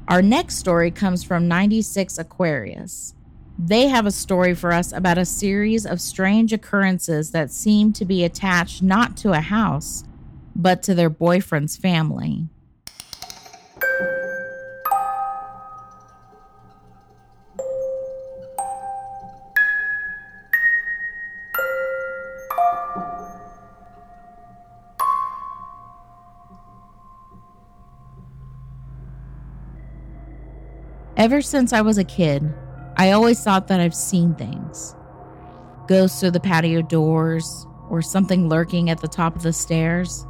Our 0.08 0.22
next 0.22 0.58
story 0.58 0.92
comes 0.92 1.24
from 1.24 1.48
96 1.48 2.18
Aquarius. 2.18 3.14
They 3.58 3.88
have 3.88 4.06
a 4.06 4.12
story 4.12 4.56
for 4.56 4.72
us 4.72 4.92
about 4.92 5.18
a 5.18 5.26
series 5.26 5.86
of 5.86 6.02
strange 6.02 6.52
occurrences 6.52 7.32
that 7.32 7.52
seem 7.52 7.94
to 7.94 8.04
be 8.04 8.24
attached 8.24 8.82
not 8.82 9.16
to 9.18 9.32
a 9.32 9.42
house, 9.42 10.04
but 10.56 10.82
to 10.84 10.96
their 10.96 11.10
boyfriend's 11.10 11.78
family. 11.78 12.48
Ever 31.16 31.42
since 31.42 31.72
I 31.72 31.82
was 31.82 31.98
a 31.98 32.04
kid, 32.04 32.54
I 32.96 33.12
always 33.12 33.44
thought 33.44 33.68
that 33.68 33.80
I've 33.80 33.96
seen 33.96 34.36
things 34.36 34.96
ghosts 35.88 36.20
through 36.20 36.32
the 36.32 36.40
patio 36.40 36.82
doors, 36.82 37.68
or 37.90 38.02
something 38.02 38.48
lurking 38.48 38.90
at 38.90 39.02
the 39.02 39.08
top 39.08 39.36
of 39.36 39.44
the 39.44 39.54
stairs. 39.54 40.26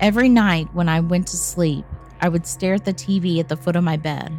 Every 0.00 0.28
night 0.28 0.72
when 0.72 0.88
I 0.88 1.00
went 1.00 1.26
to 1.28 1.36
sleep, 1.36 1.84
I 2.20 2.28
would 2.28 2.46
stare 2.46 2.74
at 2.74 2.84
the 2.84 2.94
TV 2.94 3.40
at 3.40 3.48
the 3.48 3.56
foot 3.56 3.76
of 3.76 3.84
my 3.84 3.96
bed. 3.96 4.32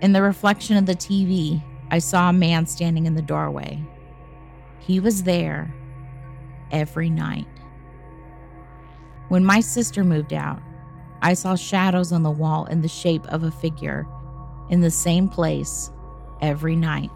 In 0.00 0.12
the 0.12 0.22
reflection 0.22 0.76
of 0.76 0.86
the 0.86 0.94
TV, 0.94 1.62
I 1.90 1.98
saw 1.98 2.28
a 2.28 2.32
man 2.34 2.66
standing 2.66 3.06
in 3.06 3.14
the 3.14 3.22
doorway. 3.22 3.82
He 4.78 5.00
was 5.00 5.22
there 5.22 5.74
every 6.70 7.08
night. 7.08 7.48
When 9.28 9.44
my 9.44 9.60
sister 9.60 10.04
moved 10.04 10.34
out, 10.34 10.60
I 11.22 11.34
saw 11.34 11.56
shadows 11.56 12.12
on 12.12 12.22
the 12.22 12.30
wall 12.30 12.66
in 12.66 12.82
the 12.82 12.88
shape 12.88 13.26
of 13.26 13.42
a 13.42 13.50
figure 13.50 14.06
in 14.68 14.80
the 14.80 14.90
same 14.90 15.28
place 15.28 15.90
every 16.44 16.76
night. 16.76 17.10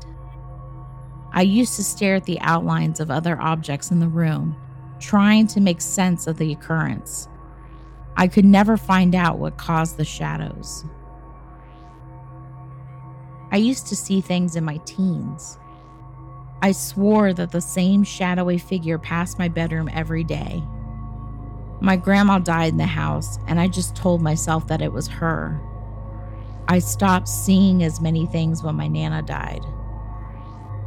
I 1.32 1.42
used 1.42 1.76
to 1.76 1.84
stare 1.84 2.16
at 2.16 2.24
the 2.24 2.40
outlines 2.40 3.00
of 3.00 3.10
other 3.10 3.40
objects 3.40 3.90
in 3.90 4.00
the 4.00 4.08
room, 4.08 4.56
trying 4.98 5.46
to 5.48 5.60
make 5.60 5.80
sense 5.80 6.26
of 6.26 6.38
the 6.38 6.52
occurrence. 6.52 7.28
I 8.16 8.26
could 8.26 8.44
never 8.44 8.76
find 8.76 9.14
out 9.14 9.38
what 9.38 9.58
caused 9.58 9.96
the 9.96 10.04
shadows. 10.04 10.84
I 13.52 13.56
used 13.58 13.86
to 13.88 13.96
see 13.96 14.20
things 14.20 14.56
in 14.56 14.64
my 14.64 14.78
teens. 14.78 15.58
I 16.60 16.72
swore 16.72 17.32
that 17.34 17.52
the 17.52 17.60
same 17.60 18.02
shadowy 18.02 18.58
figure 18.58 18.98
passed 18.98 19.38
my 19.38 19.48
bedroom 19.48 19.88
every 19.92 20.24
day. 20.24 20.62
My 21.80 21.96
grandma 21.96 22.40
died 22.40 22.72
in 22.72 22.78
the 22.78 22.86
house, 22.86 23.38
and 23.46 23.60
I 23.60 23.68
just 23.68 23.94
told 23.94 24.20
myself 24.20 24.66
that 24.66 24.82
it 24.82 24.92
was 24.92 25.06
her. 25.06 25.60
I 26.70 26.81
stopped 26.81 27.28
seeing 27.28 27.83
as 27.83 27.98
many 27.98 28.26
things 28.26 28.62
when 28.62 28.76
my 28.76 28.88
Nana 28.88 29.22
died. 29.22 29.64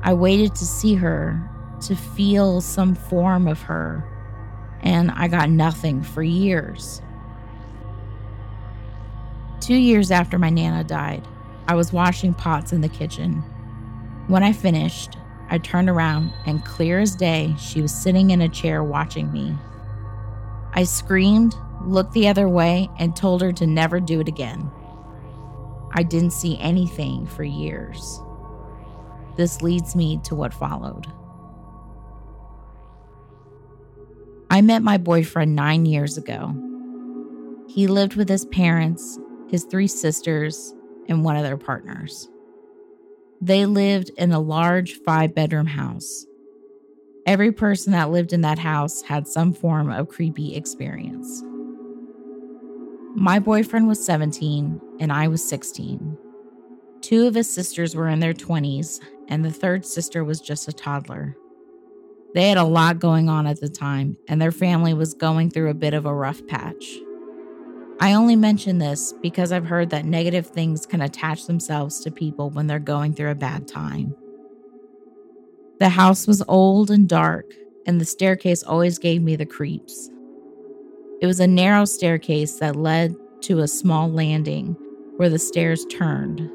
I 0.04 0.14
waited 0.14 0.54
to 0.56 0.66
see 0.66 0.94
her, 0.94 1.42
to 1.82 1.96
feel 1.96 2.62
some 2.62 2.94
form 2.94 3.48
of 3.48 3.62
her, 3.64 4.08
and 4.82 5.10
I 5.10 5.28
got 5.28 5.50
nothing 5.50 6.04
for 6.04 6.22
years. 6.22 7.02
Two 9.60 9.76
years 9.76 10.12
after 10.12 10.38
my 10.38 10.52
Nana 10.52 10.84
died, 10.84 11.28
I 11.68 11.74
was 11.74 11.92
washing 11.92 12.36
pots 12.36 12.72
in 12.74 12.82
the 12.82 12.90
kitchen. 12.90 13.44
When 14.28 14.44
I 14.44 14.54
finished, 14.54 15.18
I 15.50 15.58
turned 15.58 15.90
around 15.90 16.32
and, 16.46 16.64
clear 16.64 17.00
as 17.00 17.16
day, 17.16 17.56
she 17.58 17.82
was 17.82 17.92
sitting 17.92 18.30
in 18.30 18.42
a 18.42 18.50
chair 18.50 18.84
watching 18.84 19.32
me. 19.32 19.56
I 20.74 20.84
screamed, 20.84 21.56
looked 21.84 22.14
the 22.14 22.28
other 22.28 22.48
way, 22.48 22.88
and 23.00 23.16
told 23.16 23.42
her 23.42 23.52
to 23.54 23.66
never 23.66 24.00
do 24.00 24.20
it 24.20 24.28
again. 24.28 24.72
I 25.94 26.04
didn't 26.04 26.32
see 26.32 26.58
anything 26.60 27.28
for 27.28 27.44
years. 27.44 28.22
This 29.38 29.62
leads 29.62 29.96
me 29.96 30.20
to 30.26 30.36
what 30.36 30.54
followed. 30.54 31.08
I 34.50 34.62
met 34.62 34.84
my 34.84 34.98
boyfriend 34.98 35.56
nine 35.56 35.86
years 35.86 36.18
ago. 36.18 36.56
He 37.68 37.88
lived 37.88 38.16
with 38.16 38.28
his 38.28 38.46
parents, 38.46 39.18
his 39.50 39.64
three 39.64 39.88
sisters, 39.88 40.74
and 41.08 41.24
one 41.24 41.38
of 41.38 41.44
their 41.44 41.58
partners. 41.58 42.30
They 43.40 43.66
lived 43.66 44.12
in 44.18 44.32
a 44.32 44.40
large 44.40 44.94
five 44.94 45.34
bedroom 45.34 45.68
house. 45.68 46.26
Every 47.26 47.52
person 47.52 47.94
that 47.94 48.12
lived 48.12 48.34
in 48.34 48.42
that 48.42 48.60
house 48.60 49.04
had 49.04 49.28
some 49.28 49.54
form 49.54 49.90
of 49.90 50.10
creepy 50.10 50.56
experience. 50.56 51.44
My 53.16 53.40
boyfriend 53.40 53.88
was 53.88 54.06
17 54.06 54.80
and 55.00 55.12
I 55.12 55.28
was 55.28 55.48
16. 55.48 56.18
Two 57.02 57.28
of 57.28 57.36
his 57.36 57.54
sisters 57.54 57.96
were 57.96 58.08
in 58.08 58.20
their 58.20 58.34
20s, 58.34 59.02
and 59.28 59.44
the 59.44 59.52
third 59.52 59.86
sister 59.86 60.24
was 60.24 60.40
just 60.40 60.68
a 60.68 60.74
toddler. 60.74 61.36
They 62.34 62.48
had 62.48 62.58
a 62.58 62.64
lot 62.64 63.00
going 63.00 63.28
on 63.28 63.48
at 63.48 63.60
the 63.60 63.68
time, 63.68 64.16
and 64.28 64.42
their 64.42 64.52
family 64.52 64.94
was 64.94 65.14
going 65.14 65.50
through 65.50 65.70
a 65.70 65.76
bit 65.76 65.94
of 65.94 66.06
a 66.06 66.14
rough 66.14 66.46
patch. 66.48 66.86
I 68.00 68.14
only 68.14 68.36
mention 68.36 68.78
this 68.78 69.14
because 69.22 69.52
I've 69.52 69.66
heard 69.66 69.90
that 69.90 70.06
negative 70.06 70.48
things 70.48 70.86
can 70.86 71.02
attach 71.02 71.48
themselves 71.48 72.00
to 72.02 72.12
people 72.12 72.50
when 72.50 72.68
they're 72.68 72.80
going 72.80 73.14
through 73.14 73.32
a 73.32 73.36
bad 73.36 73.68
time. 73.68 74.16
The 75.80 75.90
house 75.90 76.28
was 76.28 76.44
old 76.48 76.92
and 76.92 77.10
dark, 77.10 77.52
and 77.86 78.00
the 78.00 78.06
staircase 78.06 78.64
always 78.64 79.00
gave 79.00 79.22
me 79.22 79.36
the 79.36 79.46
creeps. 79.46 80.10
It 81.22 81.28
was 81.28 81.40
a 81.40 81.46
narrow 81.46 81.86
staircase 81.86 82.56
that 82.56 82.76
led 82.76 83.16
to 83.42 83.60
a 83.60 83.68
small 83.68 84.12
landing 84.12 84.76
where 85.18 85.30
the 85.30 85.38
stairs 85.38 85.86
turned. 85.86 86.50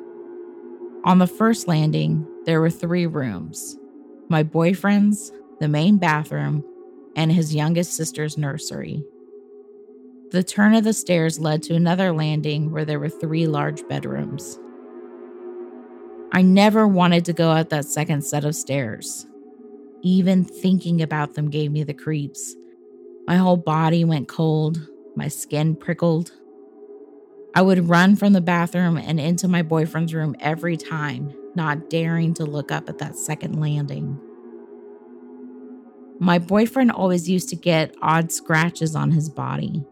On 1.05 1.19
the 1.21 1.29
first 1.29 1.69
landing, 1.69 2.27
there 2.47 2.61
were 2.61 2.71
three 2.71 3.07
rooms 3.07 3.79
my 4.29 4.43
boyfriend's, 4.43 5.31
the 5.61 5.69
main 5.69 5.99
bathroom, 5.99 6.65
and 7.15 7.31
his 7.31 7.55
youngest 7.55 7.95
sister's 7.95 8.37
nursery. 8.37 9.05
The 10.33 10.43
turn 10.43 10.75
of 10.75 10.83
the 10.83 10.93
stairs 10.93 11.39
led 11.39 11.63
to 11.65 11.75
another 11.77 12.11
landing 12.11 12.73
where 12.73 12.85
there 12.85 12.99
were 12.99 13.09
three 13.09 13.47
large 13.47 13.87
bedrooms. 13.87 14.59
I 16.33 16.43
never 16.43 16.89
wanted 16.89 17.25
to 17.27 17.33
go 17.33 17.51
up 17.51 17.69
that 17.69 17.85
second 17.85 18.23
set 18.23 18.45
of 18.45 18.57
stairs. 18.57 19.29
Even 20.03 20.45
thinking 20.45 21.01
about 21.01 21.35
them 21.35 21.51
gave 21.51 21.71
me 21.71 21.85
the 21.85 21.95
creeps 21.95 22.57
my 23.27 23.37
whole 23.37 23.57
body 23.57 24.05
went 24.05 24.29
cold, 24.29 24.89
my 25.17 25.29
skin 25.29 25.75
prickled. 25.75 26.33
I 27.55 27.63
would 27.63 27.89
run 27.89 28.17
from 28.17 28.35
the 28.35 28.41
bathroom 28.41 28.97
and 28.97 29.19
into 29.19 29.49
my 29.49 29.63
boyfriend's 29.63 30.15
room 30.15 30.37
every 30.41 30.77
time, 30.77 31.35
not 31.55 31.91
daring 31.91 32.35
to 32.35 32.45
look 32.45 32.71
up 32.71 32.89
at 32.89 32.99
that 32.99 33.17
second 33.17 33.59
landing. 33.61 34.21
My 36.19 36.39
boyfriend 36.39 36.93
always 36.93 37.29
used 37.29 37.49
to 37.51 37.57
get 37.57 37.95
odd 38.01 38.31
scratches 38.31 38.95
on 38.95 39.11
his 39.11 39.29
body. 39.29 39.85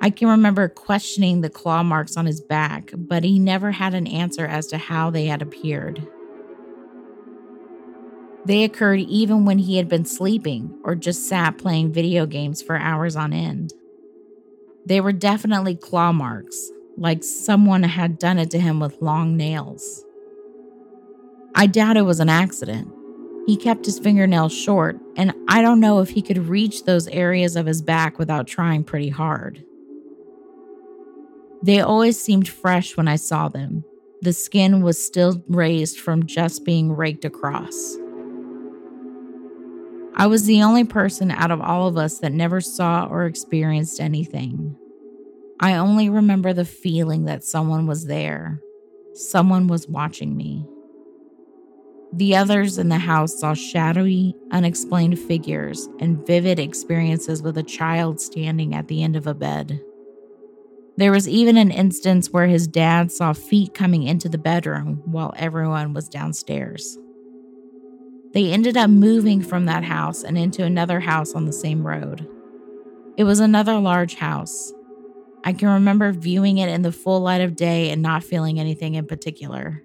I 0.00 0.10
can 0.10 0.28
remember 0.28 0.68
questioning 0.68 1.40
the 1.40 1.50
claw 1.50 1.82
marks 1.82 2.16
on 2.16 2.26
his 2.26 2.40
back, 2.40 2.90
but 2.96 3.24
he 3.24 3.38
never 3.38 3.70
had 3.72 3.94
an 3.94 4.06
answer 4.06 4.46
as 4.46 4.66
to 4.68 4.78
how 4.78 5.10
they 5.10 5.26
had 5.26 5.42
appeared. 5.42 6.06
They 8.44 8.64
occurred 8.64 9.00
even 9.00 9.44
when 9.44 9.58
he 9.58 9.76
had 9.76 9.88
been 9.88 10.04
sleeping 10.04 10.76
or 10.84 10.96
just 10.96 11.28
sat 11.28 11.58
playing 11.58 11.92
video 11.92 12.26
games 12.26 12.60
for 12.60 12.76
hours 12.76 13.14
on 13.14 13.32
end. 13.32 13.72
They 14.84 15.00
were 15.00 15.12
definitely 15.12 15.76
claw 15.76 16.12
marks, 16.12 16.70
like 16.96 17.22
someone 17.22 17.84
had 17.84 18.18
done 18.18 18.38
it 18.38 18.50
to 18.50 18.58
him 18.58 18.80
with 18.80 19.00
long 19.00 19.36
nails. 19.36 20.04
I 21.54 21.66
doubt 21.66 21.96
it 21.96 22.02
was 22.02 22.18
an 22.18 22.28
accident. 22.28 22.92
He 23.46 23.56
kept 23.56 23.86
his 23.86 23.98
fingernails 23.98 24.52
short, 24.52 24.98
and 25.16 25.32
I 25.48 25.62
don't 25.62 25.80
know 25.80 26.00
if 26.00 26.10
he 26.10 26.22
could 26.22 26.48
reach 26.48 26.84
those 26.84 27.08
areas 27.08 27.54
of 27.54 27.66
his 27.66 27.82
back 27.82 28.18
without 28.18 28.46
trying 28.46 28.84
pretty 28.84 29.10
hard. 29.10 29.64
They 31.62 31.80
always 31.80 32.20
seemed 32.20 32.48
fresh 32.48 32.96
when 32.96 33.06
I 33.06 33.16
saw 33.16 33.48
them. 33.48 33.84
The 34.20 34.32
skin 34.32 34.82
was 34.82 35.04
still 35.04 35.42
raised 35.48 35.98
from 35.98 36.26
just 36.26 36.64
being 36.64 36.92
raked 36.92 37.24
across. 37.24 37.96
I 40.14 40.26
was 40.26 40.44
the 40.44 40.62
only 40.62 40.84
person 40.84 41.30
out 41.30 41.50
of 41.50 41.60
all 41.60 41.88
of 41.88 41.96
us 41.96 42.18
that 42.18 42.32
never 42.32 42.60
saw 42.60 43.06
or 43.06 43.24
experienced 43.24 44.00
anything. 44.00 44.76
I 45.58 45.76
only 45.76 46.10
remember 46.10 46.52
the 46.52 46.64
feeling 46.64 47.24
that 47.24 47.44
someone 47.44 47.86
was 47.86 48.06
there, 48.06 48.60
someone 49.14 49.68
was 49.68 49.88
watching 49.88 50.36
me. 50.36 50.66
The 52.12 52.36
others 52.36 52.76
in 52.76 52.90
the 52.90 52.98
house 52.98 53.40
saw 53.40 53.54
shadowy, 53.54 54.36
unexplained 54.50 55.18
figures 55.18 55.88
and 55.98 56.26
vivid 56.26 56.58
experiences 56.58 57.40
with 57.40 57.56
a 57.56 57.62
child 57.62 58.20
standing 58.20 58.74
at 58.74 58.88
the 58.88 59.02
end 59.02 59.16
of 59.16 59.26
a 59.26 59.32
bed. 59.32 59.80
There 60.98 61.12
was 61.12 61.26
even 61.26 61.56
an 61.56 61.70
instance 61.70 62.28
where 62.28 62.48
his 62.48 62.66
dad 62.66 63.10
saw 63.10 63.32
feet 63.32 63.72
coming 63.72 64.02
into 64.02 64.28
the 64.28 64.36
bedroom 64.36 65.00
while 65.06 65.32
everyone 65.36 65.94
was 65.94 66.06
downstairs. 66.06 66.98
They 68.32 68.50
ended 68.50 68.76
up 68.76 68.88
moving 68.88 69.42
from 69.42 69.66
that 69.66 69.84
house 69.84 70.22
and 70.22 70.38
into 70.38 70.64
another 70.64 71.00
house 71.00 71.34
on 71.34 71.44
the 71.44 71.52
same 71.52 71.86
road. 71.86 72.26
It 73.16 73.24
was 73.24 73.40
another 73.40 73.78
large 73.78 74.14
house. 74.14 74.72
I 75.44 75.52
can 75.52 75.68
remember 75.68 76.12
viewing 76.12 76.58
it 76.58 76.68
in 76.70 76.82
the 76.82 76.92
full 76.92 77.20
light 77.20 77.42
of 77.42 77.56
day 77.56 77.90
and 77.90 78.00
not 78.00 78.24
feeling 78.24 78.58
anything 78.58 78.94
in 78.94 79.06
particular. 79.06 79.82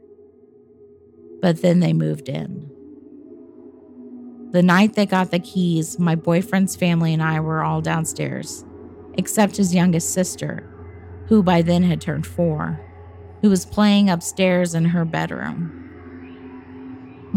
But 1.41 1.61
then 1.61 1.81
they 1.81 1.93
moved 1.93 2.29
in. 2.29 2.71
The 4.51 4.63
night 4.63 4.93
they 4.93 5.05
got 5.05 5.31
the 5.31 5.39
keys, 5.39 5.99
my 5.99 6.15
boyfriend's 6.15 6.77
family 6.77 7.13
and 7.13 7.21
I 7.21 7.41
were 7.41 7.63
all 7.63 7.81
downstairs, 7.81 8.63
except 9.15 9.57
his 9.57 9.75
youngest 9.75 10.11
sister, 10.13 10.63
who 11.27 11.43
by 11.43 11.61
then 11.61 11.83
had 11.83 11.99
turned 11.99 12.25
four, 12.25 12.79
who 13.41 13.49
was 13.49 13.65
playing 13.65 14.09
upstairs 14.09 14.73
in 14.73 14.85
her 14.85 15.03
bedroom. 15.03 15.76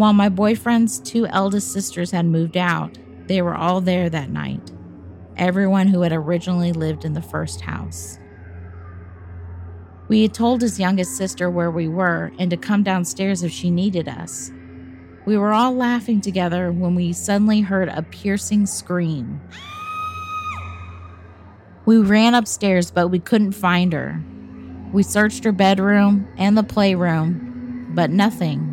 While 0.00 0.14
my 0.14 0.30
boyfriend's 0.30 0.98
two 0.98 1.26
eldest 1.26 1.74
sisters 1.74 2.10
had 2.10 2.24
moved 2.24 2.56
out, 2.56 2.96
they 3.26 3.42
were 3.42 3.54
all 3.54 3.82
there 3.82 4.08
that 4.08 4.30
night, 4.30 4.72
everyone 5.36 5.88
who 5.88 6.00
had 6.00 6.10
originally 6.14 6.72
lived 6.72 7.04
in 7.04 7.12
the 7.12 7.20
first 7.20 7.60
house. 7.60 8.18
We 10.08 10.22
had 10.22 10.32
told 10.32 10.62
his 10.62 10.80
youngest 10.80 11.18
sister 11.18 11.50
where 11.50 11.70
we 11.70 11.86
were 11.86 12.32
and 12.38 12.50
to 12.50 12.56
come 12.56 12.82
downstairs 12.82 13.42
if 13.42 13.52
she 13.52 13.70
needed 13.70 14.08
us. 14.08 14.50
We 15.26 15.36
were 15.36 15.52
all 15.52 15.74
laughing 15.74 16.22
together 16.22 16.72
when 16.72 16.94
we 16.94 17.12
suddenly 17.12 17.60
heard 17.60 17.90
a 17.90 18.00
piercing 18.00 18.64
scream. 18.64 19.38
We 21.84 21.98
ran 21.98 22.32
upstairs, 22.32 22.90
but 22.90 23.08
we 23.08 23.18
couldn't 23.18 23.52
find 23.52 23.92
her. 23.92 24.18
We 24.94 25.02
searched 25.02 25.44
her 25.44 25.52
bedroom 25.52 26.26
and 26.38 26.56
the 26.56 26.62
playroom, 26.62 27.92
but 27.94 28.08
nothing. 28.08 28.69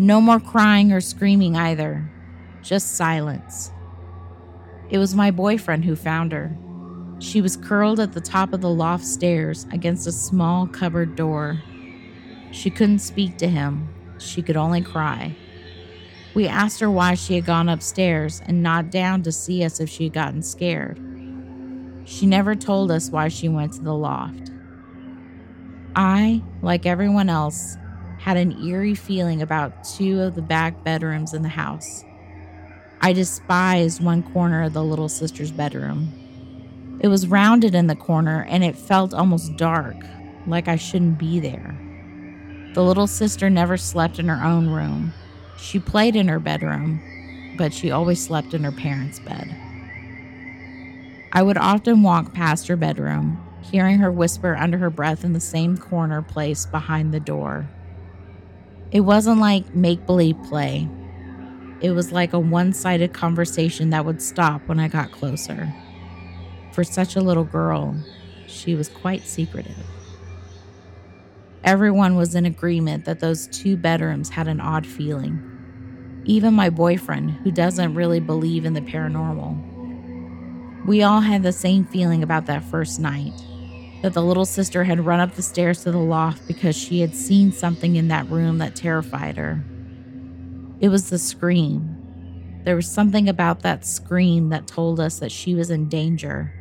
No 0.00 0.18
more 0.18 0.40
crying 0.40 0.92
or 0.92 1.02
screaming 1.02 1.56
either, 1.56 2.10
just 2.62 2.96
silence. 2.96 3.70
It 4.88 4.96
was 4.96 5.14
my 5.14 5.30
boyfriend 5.30 5.84
who 5.84 5.94
found 5.94 6.32
her. 6.32 6.56
She 7.18 7.42
was 7.42 7.54
curled 7.54 8.00
at 8.00 8.14
the 8.14 8.20
top 8.22 8.54
of 8.54 8.62
the 8.62 8.70
loft 8.70 9.04
stairs 9.04 9.66
against 9.70 10.06
a 10.06 10.12
small 10.12 10.66
cupboard 10.66 11.16
door. 11.16 11.62
She 12.50 12.70
couldn't 12.70 13.00
speak 13.00 13.36
to 13.36 13.46
him, 13.46 13.90
she 14.16 14.40
could 14.40 14.56
only 14.56 14.80
cry. 14.80 15.36
We 16.32 16.48
asked 16.48 16.80
her 16.80 16.90
why 16.90 17.12
she 17.12 17.34
had 17.34 17.44
gone 17.44 17.68
upstairs 17.68 18.40
and 18.46 18.62
not 18.62 18.90
down 18.90 19.22
to 19.24 19.32
see 19.32 19.62
us 19.64 19.80
if 19.80 19.90
she 19.90 20.04
had 20.04 20.14
gotten 20.14 20.40
scared. 20.40 20.98
She 22.06 22.24
never 22.24 22.54
told 22.54 22.90
us 22.90 23.10
why 23.10 23.28
she 23.28 23.50
went 23.50 23.74
to 23.74 23.82
the 23.82 23.92
loft. 23.94 24.50
I, 25.94 26.42
like 26.62 26.86
everyone 26.86 27.28
else, 27.28 27.76
had 28.20 28.36
an 28.36 28.62
eerie 28.62 28.94
feeling 28.94 29.40
about 29.40 29.82
two 29.82 30.20
of 30.20 30.34
the 30.34 30.42
back 30.42 30.84
bedrooms 30.84 31.32
in 31.32 31.42
the 31.42 31.48
house. 31.48 32.04
I 33.00 33.14
despised 33.14 34.04
one 34.04 34.22
corner 34.22 34.62
of 34.62 34.74
the 34.74 34.84
little 34.84 35.08
sister's 35.08 35.50
bedroom. 35.50 36.98
It 37.00 37.08
was 37.08 37.26
rounded 37.26 37.74
in 37.74 37.86
the 37.86 37.96
corner 37.96 38.44
and 38.50 38.62
it 38.62 38.76
felt 38.76 39.14
almost 39.14 39.56
dark, 39.56 39.96
like 40.46 40.68
I 40.68 40.76
shouldn't 40.76 41.18
be 41.18 41.40
there. 41.40 41.74
The 42.74 42.82
little 42.82 43.06
sister 43.06 43.48
never 43.48 43.78
slept 43.78 44.18
in 44.18 44.28
her 44.28 44.44
own 44.44 44.68
room. 44.68 45.14
She 45.56 45.78
played 45.78 46.14
in 46.14 46.28
her 46.28 46.38
bedroom, 46.38 47.00
but 47.56 47.72
she 47.72 47.90
always 47.90 48.22
slept 48.22 48.52
in 48.52 48.64
her 48.64 48.72
parents' 48.72 49.18
bed. 49.18 49.56
I 51.32 51.42
would 51.42 51.56
often 51.56 52.02
walk 52.02 52.34
past 52.34 52.68
her 52.68 52.76
bedroom, 52.76 53.40
hearing 53.62 53.98
her 54.00 54.12
whisper 54.12 54.54
under 54.56 54.76
her 54.76 54.90
breath 54.90 55.24
in 55.24 55.32
the 55.32 55.40
same 55.40 55.78
corner 55.78 56.20
place 56.20 56.66
behind 56.66 57.14
the 57.14 57.20
door. 57.20 57.66
It 58.92 59.00
wasn't 59.00 59.40
like 59.40 59.74
make 59.74 60.04
believe 60.06 60.36
play, 60.44 60.88
it 61.80 61.92
was 61.92 62.12
like 62.12 62.32
a 62.32 62.38
one 62.38 62.72
sided 62.72 63.12
conversation 63.14 63.90
that 63.90 64.04
would 64.04 64.20
stop 64.20 64.60
when 64.66 64.78
I 64.78 64.88
got 64.88 65.12
closer. 65.12 65.72
For 66.72 66.84
such 66.84 67.16
a 67.16 67.20
little 67.20 67.44
girl, 67.44 67.96
she 68.46 68.74
was 68.74 68.88
quite 68.88 69.22
secretive. 69.22 69.76
Everyone 71.64 72.16
was 72.16 72.34
in 72.34 72.44
agreement 72.46 73.04
that 73.06 73.20
those 73.20 73.46
two 73.46 73.76
bedrooms 73.76 74.28
had 74.30 74.48
an 74.48 74.60
odd 74.60 74.86
feeling. 74.86 75.40
Even 76.24 76.52
my 76.54 76.68
boyfriend, 76.68 77.30
who 77.30 77.50
doesn't 77.50 77.94
really 77.94 78.20
believe 78.20 78.64
in 78.64 78.74
the 78.74 78.80
paranormal. 78.80 79.66
We 80.86 81.02
all 81.02 81.20
had 81.20 81.42
the 81.42 81.52
same 81.52 81.84
feeling 81.84 82.22
about 82.22 82.46
that 82.46 82.64
first 82.64 83.00
night 83.00 83.32
that 84.02 84.14
the 84.14 84.22
little 84.22 84.46
sister 84.46 84.84
had 84.84 85.04
run 85.04 85.20
up 85.20 85.34
the 85.34 85.42
stairs 85.42 85.82
to 85.82 85.92
the 85.92 85.98
loft 85.98 86.46
because 86.46 86.76
she 86.76 87.00
had 87.00 87.14
seen 87.14 87.52
something 87.52 87.96
in 87.96 88.08
that 88.08 88.28
room 88.30 88.58
that 88.58 88.74
terrified 88.74 89.36
her. 89.36 89.62
It 90.80 90.88
was 90.88 91.10
the 91.10 91.18
scream. 91.18 91.96
There 92.64 92.76
was 92.76 92.90
something 92.90 93.28
about 93.28 93.60
that 93.60 93.86
scream 93.86 94.48
that 94.50 94.66
told 94.66 95.00
us 95.00 95.18
that 95.18 95.32
she 95.32 95.54
was 95.54 95.70
in 95.70 95.88
danger 95.88 96.54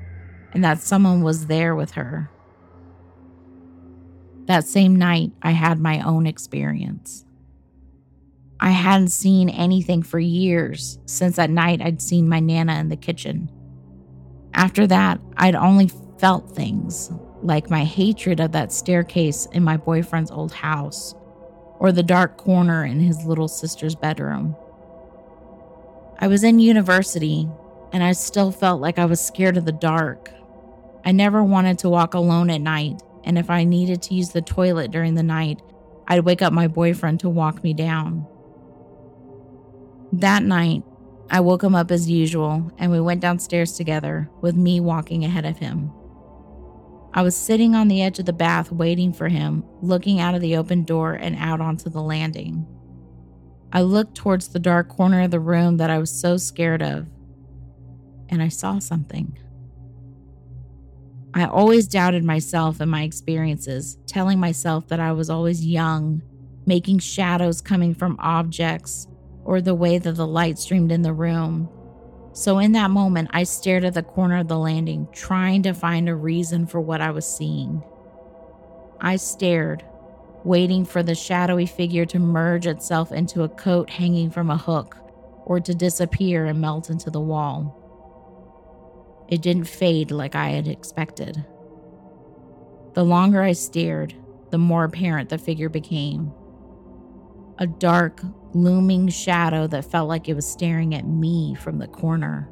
and 0.54 0.64
that 0.64 0.80
someone 0.80 1.22
was 1.22 1.48
there 1.48 1.76
with 1.76 1.92
her. 1.92 2.30
That 4.46 4.66
same 4.66 4.96
night, 4.96 5.32
I 5.42 5.52
had 5.52 5.80
my 5.80 6.02
own 6.02 6.26
experience. 6.26 7.24
I 8.60 8.72
hadn't 8.72 9.10
seen 9.10 9.48
anything 9.48 10.04
for 10.04 10.20
years 10.20 11.00
since 11.06 11.38
that 11.38 11.50
night 11.50 11.82
I'd 11.82 12.02
seen 12.02 12.28
my 12.28 12.42
Nana 12.42 12.78
in 12.80 12.90
the 12.90 12.98
kitchen. 12.98 13.50
After 14.54 14.86
that, 14.88 15.22
I'd 15.38 15.56
only 15.56 15.90
felt 16.18 16.54
things 16.54 17.10
like 17.42 17.70
my 17.70 17.84
hatred 17.84 18.40
of 18.40 18.52
that 18.52 18.72
staircase 18.72 19.46
in 19.48 19.64
my 19.64 19.78
boyfriend's 19.78 20.32
old 20.32 20.52
house 20.52 21.16
or 21.80 21.92
the 21.92 22.04
dark 22.04 22.38
corner 22.38 22.84
in 22.84 23.00
his 23.00 23.26
little 23.26 23.48
sister's 23.48 23.96
bedroom. 23.96 24.56
I 26.20 26.28
was 26.28 26.44
in 26.44 26.60
university 26.60 27.48
and 27.94 28.04
I 28.04 28.12
still 28.12 28.52
felt 28.52 28.82
like 28.82 29.00
I 29.00 29.06
was 29.06 29.22
scared 29.22 29.58
of 29.58 29.66
the 29.66 29.72
dark 29.72 30.32
I 31.06 31.12
never 31.12 31.44
wanted 31.44 31.80
to 31.80 31.90
walk 31.90 32.14
alone 32.14 32.50
at 32.50 32.62
night, 32.62 33.02
and 33.24 33.38
if 33.38 33.50
I 33.50 33.64
needed 33.64 34.02
to 34.04 34.14
use 34.14 34.30
the 34.30 34.42
toilet 34.42 34.92
during 34.92 35.16
the 35.16 35.24
night, 35.24 35.62
I'd 36.08 36.26
wake 36.26 36.42
up 36.42 36.54
my 36.54 36.68
boyfriend 36.68 37.22
to 37.22 37.30
walk 37.30 37.64
me 37.64 37.74
down. 37.74 38.28
That 40.12 40.44
night, 40.44 40.84
I 41.30 41.40
woke 41.40 41.64
him 41.64 41.76
up 41.76 41.92
as 41.92 42.10
usual, 42.10 42.72
and 42.78 42.92
we 42.92 43.00
went 43.00 43.22
downstairs 43.22 43.74
together, 43.74 44.30
with 44.42 44.56
me 44.56 44.80
walking 44.80 45.24
ahead 45.24 45.46
of 45.46 45.58
him. 45.58 45.92
I 47.14 47.24
was 47.24 47.36
sitting 47.36 47.74
on 47.74 47.88
the 47.88 48.04
edge 48.04 48.20
of 48.20 48.26
the 48.26 48.34
bath 48.34 48.72
waiting 48.72 49.14
for 49.14 49.28
him, 49.28 49.64
looking 49.82 50.20
out 50.20 50.36
of 50.36 50.42
the 50.42 50.58
open 50.58 50.84
door 50.84 51.14
and 51.14 51.36
out 51.38 51.60
onto 51.60 51.90
the 51.90 52.02
landing. 52.02 52.68
I 53.74 53.82
looked 53.82 54.16
towards 54.16 54.50
the 54.50 54.60
dark 54.60 54.90
corner 54.90 55.22
of 55.22 55.32
the 55.32 55.40
room 55.40 55.78
that 55.78 55.90
I 55.90 55.98
was 55.98 56.12
so 56.12 56.38
scared 56.38 56.82
of, 56.82 57.08
and 58.30 58.42
I 58.42 58.48
saw 58.48 58.80
something. 58.80 59.38
I 61.34 61.46
always 61.46 61.88
doubted 61.88 62.24
myself 62.24 62.80
and 62.80 62.90
my 62.90 63.04
experiences, 63.04 63.98
telling 64.08 64.40
myself 64.40 64.88
that 64.88 65.00
I 65.00 65.12
was 65.12 65.30
always 65.30 65.66
young, 65.66 66.22
making 66.66 67.00
shadows 67.00 67.62
coming 67.62 67.94
from 67.94 68.18
objects 68.20 69.08
or 69.44 69.62
the 69.62 69.76
way 69.76 69.98
that 69.98 70.14
the 70.14 70.28
light 70.28 70.60
streamed 70.60 70.92
in 70.92 71.02
the 71.02 71.14
room. 71.14 71.70
So, 72.40 72.58
in 72.60 72.72
that 72.72 72.90
moment, 72.90 73.32
I 73.34 73.44
stared 73.44 73.84
at 73.84 73.96
the 73.96 74.02
corner 74.02 74.38
of 74.38 74.48
the 74.48 74.58
landing, 74.58 75.10
trying 75.12 75.62
to 75.64 75.74
find 75.74 76.08
a 76.08 76.16
reason 76.16 76.68
for 76.68 76.80
what 76.80 77.02
I 77.02 77.12
was 77.12 77.28
seeing. 77.28 77.84
I 79.02 79.18
stared, 79.18 79.84
waiting 80.46 80.86
for 80.86 81.04
the 81.04 81.16
shadowy 81.16 81.66
figure 81.66 82.06
to 82.06 82.18
merge 82.18 82.66
itself 82.66 83.12
into 83.12 83.44
a 83.44 83.50
coat 83.50 83.90
hanging 83.90 84.30
from 84.30 84.50
a 84.50 84.56
hook 84.56 84.96
or 85.44 85.60
to 85.60 85.76
disappear 85.76 86.46
and 86.46 86.62
melt 86.62 86.90
into 86.90 87.10
the 87.10 87.20
wall. 87.20 87.76
It 89.28 89.42
didn't 89.42 89.66
fade 89.66 90.10
like 90.10 90.34
I 90.34 90.52
had 90.52 90.70
expected. 90.70 91.46
The 92.94 93.04
longer 93.04 93.42
I 93.42 93.52
stared, 93.52 94.16
the 94.50 94.58
more 94.58 94.86
apparent 94.86 95.28
the 95.28 95.38
figure 95.38 95.68
became. 95.68 96.32
A 97.58 97.68
dark, 97.68 98.22
looming 98.54 99.10
shadow 99.10 99.68
that 99.68 99.86
felt 99.86 100.10
like 100.10 100.28
it 100.28 100.34
was 100.34 100.50
staring 100.50 100.96
at 100.96 101.08
me 101.08 101.56
from 101.56 101.80
the 101.80 101.88
corner. 101.88 102.50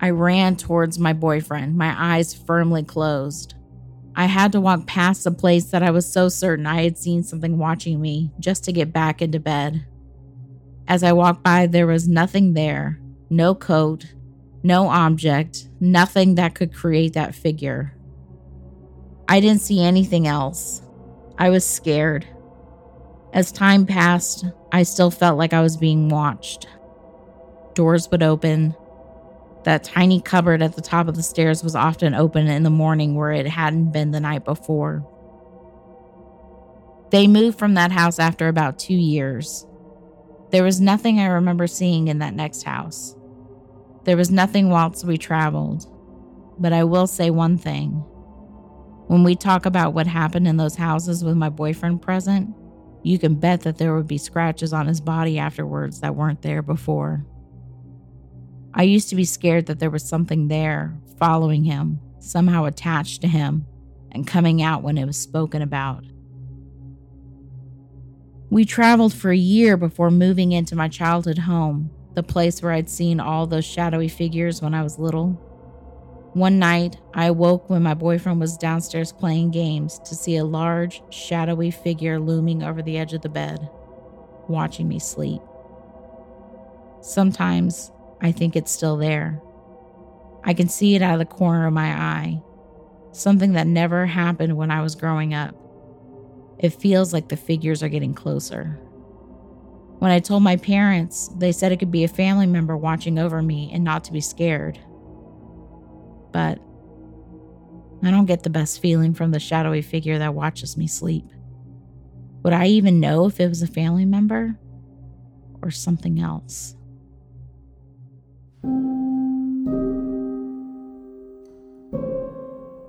I 0.00 0.10
ran 0.10 0.56
towards 0.56 0.98
my 0.98 1.12
boyfriend, 1.12 1.76
my 1.76 1.94
eyes 1.96 2.32
firmly 2.34 2.82
closed. 2.82 3.54
I 4.16 4.26
had 4.26 4.52
to 4.52 4.60
walk 4.60 4.86
past 4.86 5.24
the 5.24 5.30
place 5.30 5.66
that 5.66 5.82
I 5.82 5.90
was 5.90 6.10
so 6.10 6.28
certain 6.28 6.66
I 6.66 6.82
had 6.82 6.98
seen 6.98 7.22
something 7.22 7.58
watching 7.58 8.00
me 8.00 8.32
just 8.40 8.64
to 8.64 8.72
get 8.72 8.92
back 8.92 9.22
into 9.22 9.38
bed. 9.38 9.86
As 10.88 11.02
I 11.02 11.12
walked 11.12 11.42
by, 11.42 11.66
there 11.66 11.86
was 11.86 12.08
nothing 12.08 12.54
there 12.54 12.98
no 13.32 13.54
coat, 13.54 14.12
no 14.64 14.88
object, 14.88 15.68
nothing 15.78 16.34
that 16.34 16.54
could 16.54 16.74
create 16.74 17.12
that 17.12 17.34
figure. 17.34 17.94
I 19.28 19.38
didn't 19.38 19.60
see 19.60 19.82
anything 19.84 20.26
else. 20.26 20.82
I 21.38 21.50
was 21.50 21.64
scared. 21.64 22.26
As 23.32 23.52
time 23.52 23.86
passed, 23.86 24.44
I 24.72 24.82
still 24.82 25.10
felt 25.10 25.38
like 25.38 25.52
I 25.52 25.62
was 25.62 25.76
being 25.76 26.08
watched. 26.08 26.66
Doors 27.74 28.10
would 28.10 28.22
open. 28.22 28.74
That 29.64 29.84
tiny 29.84 30.20
cupboard 30.20 30.62
at 30.62 30.74
the 30.74 30.80
top 30.80 31.06
of 31.06 31.14
the 31.14 31.22
stairs 31.22 31.62
was 31.62 31.76
often 31.76 32.14
open 32.14 32.48
in 32.48 32.64
the 32.64 32.70
morning 32.70 33.14
where 33.14 33.30
it 33.30 33.46
hadn't 33.46 33.92
been 33.92 34.10
the 34.10 34.20
night 34.20 34.44
before. 34.44 35.06
They 37.10 37.28
moved 37.28 37.58
from 37.58 37.74
that 37.74 37.92
house 37.92 38.18
after 38.18 38.48
about 38.48 38.78
two 38.78 38.94
years. 38.94 39.66
There 40.50 40.64
was 40.64 40.80
nothing 40.80 41.20
I 41.20 41.26
remember 41.26 41.66
seeing 41.66 42.08
in 42.08 42.18
that 42.18 42.34
next 42.34 42.64
house. 42.64 43.14
There 44.04 44.16
was 44.16 44.30
nothing 44.30 44.70
whilst 44.70 45.04
we 45.04 45.18
traveled. 45.18 45.86
But 46.58 46.72
I 46.72 46.84
will 46.84 47.06
say 47.06 47.30
one 47.30 47.58
thing 47.58 48.04
when 49.06 49.24
we 49.24 49.34
talk 49.34 49.66
about 49.66 49.94
what 49.94 50.06
happened 50.06 50.46
in 50.46 50.56
those 50.56 50.76
houses 50.76 51.24
with 51.24 51.36
my 51.36 51.48
boyfriend 51.48 52.00
present, 52.00 52.54
you 53.02 53.18
can 53.18 53.34
bet 53.34 53.62
that 53.62 53.78
there 53.78 53.94
would 53.94 54.06
be 54.06 54.18
scratches 54.18 54.72
on 54.72 54.86
his 54.86 55.00
body 55.00 55.38
afterwards 55.38 56.00
that 56.00 56.14
weren't 56.14 56.42
there 56.42 56.62
before. 56.62 57.24
I 58.74 58.82
used 58.84 59.08
to 59.08 59.16
be 59.16 59.24
scared 59.24 59.66
that 59.66 59.78
there 59.78 59.90
was 59.90 60.04
something 60.04 60.48
there 60.48 60.96
following 61.18 61.64
him, 61.64 62.00
somehow 62.18 62.64
attached 62.64 63.20
to 63.22 63.28
him, 63.28 63.66
and 64.12 64.26
coming 64.26 64.62
out 64.62 64.82
when 64.82 64.98
it 64.98 65.06
was 65.06 65.16
spoken 65.16 65.62
about. 65.62 66.04
We 68.50 68.64
traveled 68.64 69.14
for 69.14 69.30
a 69.30 69.36
year 69.36 69.76
before 69.76 70.10
moving 70.10 70.52
into 70.52 70.74
my 70.74 70.88
childhood 70.88 71.38
home, 71.38 71.90
the 72.14 72.22
place 72.22 72.62
where 72.62 72.72
I'd 72.72 72.90
seen 72.90 73.20
all 73.20 73.46
those 73.46 73.64
shadowy 73.64 74.08
figures 74.08 74.60
when 74.60 74.74
I 74.74 74.82
was 74.82 74.98
little. 74.98 75.40
One 76.34 76.60
night, 76.60 76.96
I 77.12 77.26
awoke 77.26 77.68
when 77.68 77.82
my 77.82 77.94
boyfriend 77.94 78.38
was 78.38 78.56
downstairs 78.56 79.10
playing 79.10 79.50
games 79.50 79.98
to 80.04 80.14
see 80.14 80.36
a 80.36 80.44
large, 80.44 81.02
shadowy 81.10 81.72
figure 81.72 82.20
looming 82.20 82.62
over 82.62 82.82
the 82.82 82.98
edge 82.98 83.12
of 83.12 83.22
the 83.22 83.28
bed, 83.28 83.68
watching 84.46 84.86
me 84.86 85.00
sleep. 85.00 85.42
Sometimes 87.00 87.90
I 88.20 88.30
think 88.30 88.54
it's 88.54 88.70
still 88.70 88.96
there. 88.96 89.42
I 90.44 90.54
can 90.54 90.68
see 90.68 90.94
it 90.94 91.02
out 91.02 91.14
of 91.14 91.18
the 91.18 91.24
corner 91.24 91.66
of 91.66 91.72
my 91.72 91.90
eye, 91.90 92.42
something 93.10 93.54
that 93.54 93.66
never 93.66 94.06
happened 94.06 94.56
when 94.56 94.70
I 94.70 94.82
was 94.82 94.94
growing 94.94 95.34
up. 95.34 95.56
It 96.60 96.70
feels 96.70 97.12
like 97.12 97.28
the 97.28 97.36
figures 97.36 97.82
are 97.82 97.88
getting 97.88 98.14
closer. 98.14 98.78
When 99.98 100.12
I 100.12 100.20
told 100.20 100.44
my 100.44 100.56
parents, 100.56 101.26
they 101.36 101.50
said 101.50 101.72
it 101.72 101.78
could 101.78 101.90
be 101.90 102.04
a 102.04 102.08
family 102.08 102.46
member 102.46 102.76
watching 102.76 103.18
over 103.18 103.42
me 103.42 103.68
and 103.72 103.82
not 103.82 104.04
to 104.04 104.12
be 104.12 104.20
scared 104.20 104.78
but 106.32 106.58
I 108.02 108.10
don't 108.10 108.26
get 108.26 108.42
the 108.42 108.50
best 108.50 108.80
feeling 108.80 109.14
from 109.14 109.30
the 109.30 109.40
shadowy 109.40 109.82
figure 109.82 110.18
that 110.18 110.34
watches 110.34 110.76
me 110.76 110.86
sleep. 110.86 111.26
Would 112.42 112.54
I 112.54 112.66
even 112.66 113.00
know 113.00 113.26
if 113.26 113.38
it 113.38 113.48
was 113.48 113.62
a 113.62 113.66
family 113.66 114.06
member 114.06 114.58
or 115.62 115.70
something 115.70 116.20
else? 116.20 116.74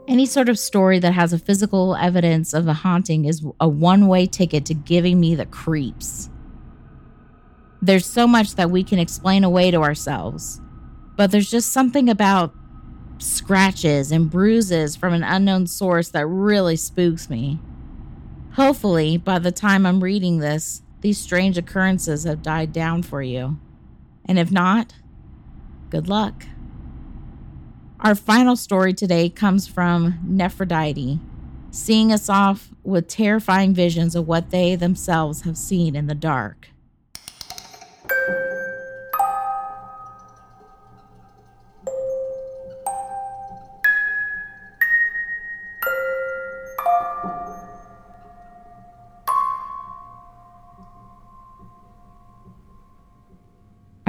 Any 0.07 0.25
sort 0.25 0.49
of 0.49 0.59
story 0.59 0.99
that 0.99 1.13
has 1.13 1.33
a 1.33 1.39
physical 1.39 1.95
evidence 1.95 2.53
of 2.53 2.67
a 2.67 2.73
haunting 2.73 3.25
is 3.25 3.45
a 3.59 3.67
one 3.67 4.07
way 4.07 4.25
ticket 4.25 4.65
to 4.65 4.73
giving 4.73 5.19
me 5.19 5.35
the 5.35 5.45
creeps. 5.45 6.29
There's 7.81 8.05
so 8.05 8.27
much 8.27 8.55
that 8.55 8.71
we 8.71 8.83
can 8.83 8.99
explain 8.99 9.43
away 9.43 9.71
to 9.71 9.77
ourselves, 9.77 10.61
but 11.17 11.31
there's 11.31 11.49
just 11.49 11.71
something 11.71 12.09
about 12.09 12.53
scratches 13.21 14.11
and 14.11 14.29
bruises 14.29 14.95
from 14.95 15.13
an 15.13 15.23
unknown 15.23 15.67
source 15.67 16.09
that 16.09 16.25
really 16.25 16.75
spooks 16.75 17.29
me. 17.29 17.59
Hopefully, 18.53 19.17
by 19.17 19.39
the 19.39 19.51
time 19.51 19.85
I'm 19.85 20.03
reading 20.03 20.39
this, 20.39 20.81
these 21.01 21.19
strange 21.19 21.57
occurrences 21.57 22.23
have 22.25 22.41
died 22.41 22.73
down 22.73 23.03
for 23.03 23.21
you. 23.21 23.57
And 24.25 24.37
if 24.37 24.51
not, 24.51 24.95
good 25.89 26.07
luck. 26.07 26.45
Our 27.99 28.15
final 28.15 28.55
story 28.55 28.93
today 28.93 29.29
comes 29.29 29.67
from 29.67 30.19
Nephrodite, 30.25 31.19
seeing 31.69 32.11
us 32.11 32.29
off 32.29 32.69
with 32.83 33.07
terrifying 33.07 33.73
visions 33.73 34.15
of 34.15 34.27
what 34.27 34.49
they 34.49 34.75
themselves 34.75 35.41
have 35.41 35.57
seen 35.57 35.95
in 35.95 36.07
the 36.07 36.15
dark. 36.15 36.69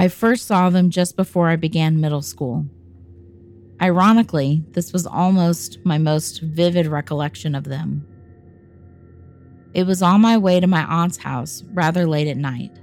I 0.03 0.09
first 0.09 0.47
saw 0.47 0.69
them 0.69 0.89
just 0.89 1.15
before 1.15 1.47
I 1.47 1.55
began 1.55 2.01
middle 2.01 2.21
school. 2.21 2.65
Ironically, 3.81 4.65
this 4.71 4.91
was 4.91 5.07
almost 5.07 5.77
my 5.85 5.97
most 5.97 6.41
vivid 6.41 6.87
recollection 6.87 7.55
of 7.55 7.63
them. 7.63 8.05
It 9.73 9.87
was 9.87 10.01
on 10.01 10.19
my 10.19 10.37
way 10.37 10.59
to 10.59 10.67
my 10.67 10.83
aunt's 10.83 11.15
house 11.15 11.63
rather 11.71 12.05
late 12.05 12.27
at 12.27 12.35
night. 12.35 12.77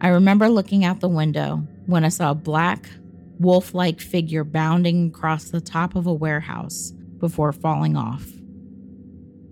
I 0.00 0.08
remember 0.08 0.50
looking 0.50 0.84
out 0.84 1.00
the 1.00 1.08
window 1.08 1.66
when 1.86 2.04
I 2.04 2.10
saw 2.10 2.32
a 2.32 2.34
black, 2.34 2.90
wolf 3.38 3.72
like 3.72 3.98
figure 3.98 4.44
bounding 4.44 5.06
across 5.06 5.48
the 5.48 5.62
top 5.62 5.96
of 5.96 6.06
a 6.06 6.12
warehouse 6.12 6.92
before 7.20 7.54
falling 7.54 7.96
off. 7.96 8.26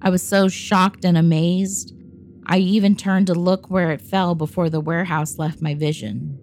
I 0.03 0.11
was 0.11 0.23
so 0.23 0.49
shocked 0.49 1.07
and 1.07 1.17
amazed, 1.17 1.95
I 2.45 2.59
even 2.59 2.97
turned 2.97 3.29
to 3.29 3.35
look 3.35 3.71
where 3.71 3.93
it 3.93 4.03
fell 4.03 4.35
before 4.35 4.69
the 4.69 4.81
warehouse 4.81 5.39
left 5.39 5.63
my 5.63 5.75
vision. 5.75 6.40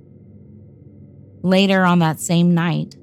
Later 1.43 1.83
on 1.85 1.99
that 1.99 2.19
same 2.19 2.53
night, 2.53 2.95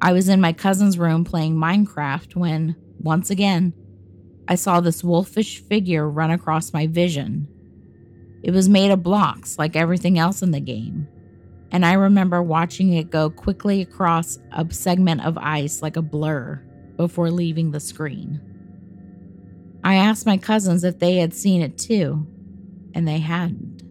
I 0.00 0.12
was 0.12 0.28
in 0.28 0.40
my 0.40 0.52
cousin's 0.52 0.98
room 0.98 1.24
playing 1.24 1.56
Minecraft 1.56 2.36
when, 2.36 2.76
once 2.98 3.30
again, 3.30 3.72
I 4.46 4.54
saw 4.54 4.80
this 4.80 5.02
wolfish 5.02 5.60
figure 5.62 6.08
run 6.08 6.30
across 6.30 6.72
my 6.72 6.86
vision. 6.86 7.48
It 8.42 8.52
was 8.52 8.68
made 8.68 8.90
of 8.90 9.02
blocks 9.02 9.58
like 9.58 9.74
everything 9.74 10.18
else 10.18 10.42
in 10.42 10.50
the 10.50 10.60
game, 10.60 11.08
and 11.70 11.84
I 11.84 11.94
remember 11.94 12.42
watching 12.42 12.92
it 12.92 13.10
go 13.10 13.30
quickly 13.30 13.80
across 13.80 14.38
a 14.52 14.66
segment 14.70 15.24
of 15.24 15.38
ice 15.38 15.82
like 15.82 15.96
a 15.96 16.02
blur 16.02 16.62
before 16.96 17.30
leaving 17.30 17.70
the 17.70 17.80
screen. 17.80 18.40
I 19.82 19.96
asked 19.96 20.26
my 20.26 20.36
cousins 20.36 20.84
if 20.84 20.98
they 20.98 21.16
had 21.16 21.34
seen 21.34 21.62
it 21.62 21.78
too, 21.78 22.26
and 22.94 23.08
they 23.08 23.18
hadn't. 23.18 23.82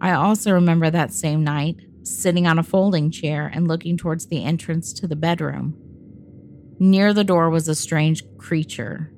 I 0.00 0.12
also 0.12 0.52
remember 0.52 0.90
that 0.90 1.12
same 1.12 1.42
night 1.42 1.85
sitting 2.06 2.46
on 2.46 2.58
a 2.58 2.62
folding 2.62 3.10
chair 3.10 3.50
and 3.52 3.68
looking 3.68 3.96
towards 3.96 4.26
the 4.26 4.44
entrance 4.44 4.92
to 4.94 5.06
the 5.06 5.16
bedroom. 5.16 5.76
Near 6.78 7.12
the 7.12 7.24
door 7.24 7.50
was 7.50 7.68
a 7.68 7.74
strange 7.74 8.22
creature. 8.38 9.12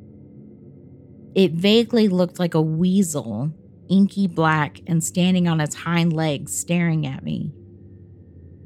It 1.34 1.52
vaguely 1.52 2.08
looked 2.08 2.38
like 2.38 2.54
a 2.54 2.62
weasel, 2.62 3.52
inky 3.88 4.26
black 4.26 4.80
and 4.86 5.02
standing 5.02 5.48
on 5.48 5.60
its 5.60 5.74
hind 5.74 6.12
legs, 6.12 6.56
staring 6.56 7.06
at 7.06 7.22
me. 7.22 7.52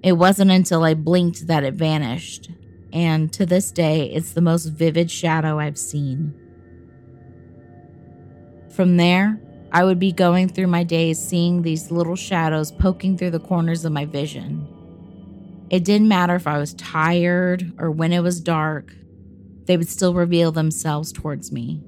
It 0.02 0.12
wasn't 0.12 0.50
until 0.50 0.84
I 0.84 0.94
blinked 0.94 1.46
that 1.46 1.64
it 1.64 1.74
vanished, 1.74 2.50
and 2.92 3.32
to 3.32 3.46
this 3.46 3.70
day, 3.72 4.10
it's 4.10 4.32
the 4.32 4.40
most 4.40 4.66
vivid 4.66 5.10
shadow 5.10 5.58
I've 5.58 5.78
seen. 5.78 6.34
From 8.70 8.96
there, 8.96 9.40
I 9.74 9.84
would 9.84 9.98
be 9.98 10.12
going 10.12 10.50
through 10.50 10.66
my 10.66 10.84
days 10.84 11.18
seeing 11.18 11.62
these 11.62 11.90
little 11.90 12.14
shadows 12.14 12.70
poking 12.70 13.16
through 13.16 13.30
the 13.30 13.40
corners 13.40 13.86
of 13.86 13.92
my 13.92 14.04
vision. 14.04 14.68
It 15.70 15.82
didn't 15.82 16.08
matter 16.08 16.34
if 16.34 16.46
I 16.46 16.58
was 16.58 16.74
tired 16.74 17.72
or 17.78 17.90
when 17.90 18.12
it 18.12 18.20
was 18.20 18.38
dark, 18.38 18.94
they 19.64 19.78
would 19.78 19.88
still 19.88 20.12
reveal 20.12 20.52
themselves 20.52 21.10
towards 21.10 21.50
me. 21.50 21.82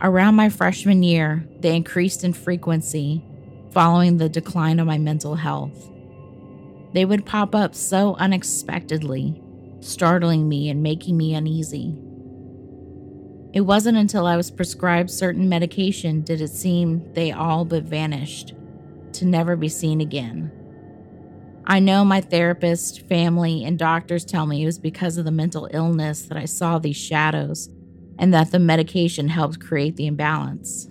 Around 0.00 0.36
my 0.36 0.48
freshman 0.48 1.02
year, 1.02 1.46
they 1.60 1.76
increased 1.76 2.24
in 2.24 2.32
frequency 2.32 3.22
following 3.72 4.16
the 4.16 4.30
decline 4.30 4.80
of 4.80 4.86
my 4.86 4.96
mental 4.96 5.34
health. 5.34 5.90
They 6.94 7.04
would 7.04 7.26
pop 7.26 7.54
up 7.54 7.74
so 7.74 8.14
unexpectedly, 8.14 9.42
startling 9.80 10.48
me 10.48 10.70
and 10.70 10.82
making 10.82 11.16
me 11.16 11.34
uneasy. 11.34 11.94
It 13.54 13.60
wasn't 13.60 13.96
until 13.96 14.26
I 14.26 14.36
was 14.36 14.50
prescribed 14.50 15.12
certain 15.12 15.48
medication 15.48 16.22
did 16.22 16.40
it 16.40 16.50
seem 16.50 17.12
they 17.12 17.30
all 17.30 17.64
but 17.64 17.84
vanished, 17.84 18.52
to 19.12 19.24
never 19.24 19.54
be 19.54 19.68
seen 19.68 20.00
again. 20.00 20.50
I 21.64 21.78
know 21.78 22.04
my 22.04 22.20
therapist, 22.20 23.06
family, 23.06 23.64
and 23.64 23.78
doctors 23.78 24.24
tell 24.24 24.44
me 24.44 24.62
it 24.64 24.66
was 24.66 24.80
because 24.80 25.18
of 25.18 25.24
the 25.24 25.30
mental 25.30 25.68
illness 25.72 26.22
that 26.22 26.36
I 26.36 26.46
saw 26.46 26.80
these 26.80 26.96
shadows 26.96 27.70
and 28.18 28.34
that 28.34 28.50
the 28.50 28.58
medication 28.58 29.28
helped 29.28 29.60
create 29.60 29.94
the 29.94 30.08
imbalance. 30.08 30.88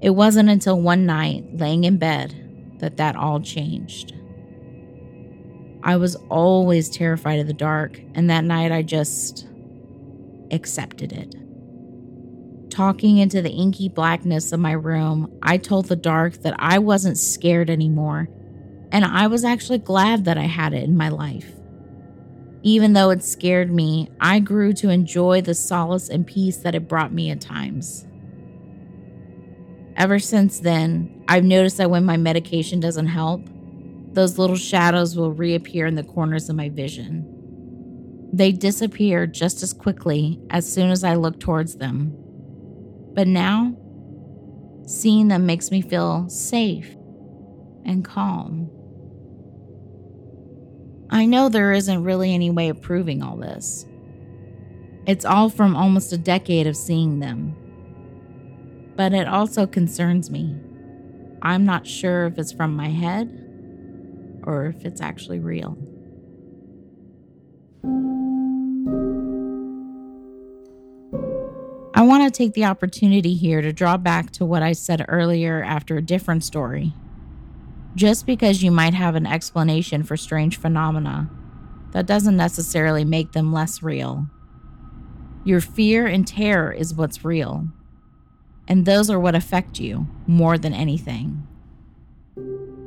It 0.00 0.10
wasn't 0.10 0.48
until 0.48 0.80
one 0.80 1.04
night, 1.04 1.44
laying 1.52 1.84
in 1.84 1.98
bed, 1.98 2.78
that 2.78 2.96
that 2.96 3.14
all 3.14 3.40
changed. 3.40 4.14
I 5.82 5.96
was 5.96 6.16
always 6.30 6.88
terrified 6.88 7.40
of 7.40 7.46
the 7.46 7.52
dark, 7.52 8.00
and 8.14 8.30
that 8.30 8.44
night 8.44 8.72
I 8.72 8.80
just 8.80 9.49
accepted 10.50 11.12
it. 11.12 11.34
Talking 12.70 13.18
into 13.18 13.42
the 13.42 13.50
inky 13.50 13.88
blackness 13.88 14.52
of 14.52 14.60
my 14.60 14.72
room, 14.72 15.38
I 15.42 15.56
told 15.56 15.86
the 15.86 15.96
dark 15.96 16.34
that 16.42 16.54
I 16.58 16.78
wasn't 16.78 17.18
scared 17.18 17.68
anymore, 17.68 18.28
and 18.92 19.04
I 19.04 19.26
was 19.26 19.44
actually 19.44 19.78
glad 19.78 20.24
that 20.24 20.38
I 20.38 20.44
had 20.44 20.72
it 20.72 20.84
in 20.84 20.96
my 20.96 21.08
life. 21.08 21.52
Even 22.62 22.92
though 22.92 23.10
it 23.10 23.24
scared 23.24 23.72
me, 23.72 24.08
I 24.20 24.38
grew 24.38 24.72
to 24.74 24.90
enjoy 24.90 25.40
the 25.40 25.54
solace 25.54 26.08
and 26.08 26.26
peace 26.26 26.58
that 26.58 26.74
it 26.74 26.88
brought 26.88 27.12
me 27.12 27.30
at 27.30 27.40
times. 27.40 28.06
Ever 29.96 30.18
since 30.18 30.60
then, 30.60 31.24
I've 31.26 31.44
noticed 31.44 31.78
that 31.78 31.90
when 31.90 32.04
my 32.04 32.16
medication 32.16 32.78
doesn't 32.80 33.08
help, 33.08 33.48
those 34.12 34.38
little 34.38 34.56
shadows 34.56 35.16
will 35.16 35.32
reappear 35.32 35.86
in 35.86 35.94
the 35.94 36.02
corners 36.02 36.48
of 36.48 36.56
my 36.56 36.68
vision. 36.68 37.39
They 38.32 38.52
disappear 38.52 39.26
just 39.26 39.62
as 39.62 39.72
quickly 39.72 40.40
as 40.50 40.70
soon 40.70 40.90
as 40.90 41.02
I 41.02 41.14
look 41.14 41.40
towards 41.40 41.76
them. 41.76 42.16
But 43.14 43.26
now, 43.26 43.76
seeing 44.86 45.28
them 45.28 45.46
makes 45.46 45.70
me 45.70 45.82
feel 45.82 46.28
safe 46.28 46.96
and 47.84 48.04
calm. 48.04 48.70
I 51.10 51.26
know 51.26 51.48
there 51.48 51.72
isn't 51.72 52.04
really 52.04 52.32
any 52.32 52.50
way 52.50 52.68
of 52.68 52.80
proving 52.80 53.20
all 53.22 53.36
this. 53.36 53.84
It's 55.06 55.24
all 55.24 55.48
from 55.48 55.74
almost 55.74 56.12
a 56.12 56.18
decade 56.18 56.68
of 56.68 56.76
seeing 56.76 57.18
them. 57.18 57.56
But 58.94 59.12
it 59.12 59.26
also 59.26 59.66
concerns 59.66 60.30
me. 60.30 60.54
I'm 61.42 61.64
not 61.64 61.86
sure 61.86 62.26
if 62.26 62.38
it's 62.38 62.52
from 62.52 62.76
my 62.76 62.90
head 62.90 63.28
or 64.44 64.66
if 64.66 64.84
it's 64.84 65.00
actually 65.00 65.40
real. 65.40 65.76
Want 72.10 72.24
to 72.24 72.36
take 72.36 72.54
the 72.54 72.64
opportunity 72.64 73.34
here 73.34 73.62
to 73.62 73.72
draw 73.72 73.96
back 73.96 74.32
to 74.32 74.44
what 74.44 74.64
I 74.64 74.72
said 74.72 75.06
earlier 75.06 75.62
after 75.62 75.96
a 75.96 76.02
different 76.02 76.42
story. 76.42 76.92
Just 77.94 78.26
because 78.26 78.64
you 78.64 78.72
might 78.72 78.94
have 78.94 79.14
an 79.14 79.26
explanation 79.26 80.02
for 80.02 80.16
strange 80.16 80.56
phenomena, 80.56 81.30
that 81.92 82.06
doesn't 82.06 82.36
necessarily 82.36 83.04
make 83.04 83.30
them 83.30 83.52
less 83.52 83.80
real. 83.80 84.26
Your 85.44 85.60
fear 85.60 86.08
and 86.08 86.26
terror 86.26 86.72
is 86.72 86.94
what's 86.94 87.24
real, 87.24 87.68
and 88.66 88.86
those 88.86 89.08
are 89.08 89.20
what 89.20 89.36
affect 89.36 89.78
you 89.78 90.08
more 90.26 90.58
than 90.58 90.74
anything. 90.74 91.46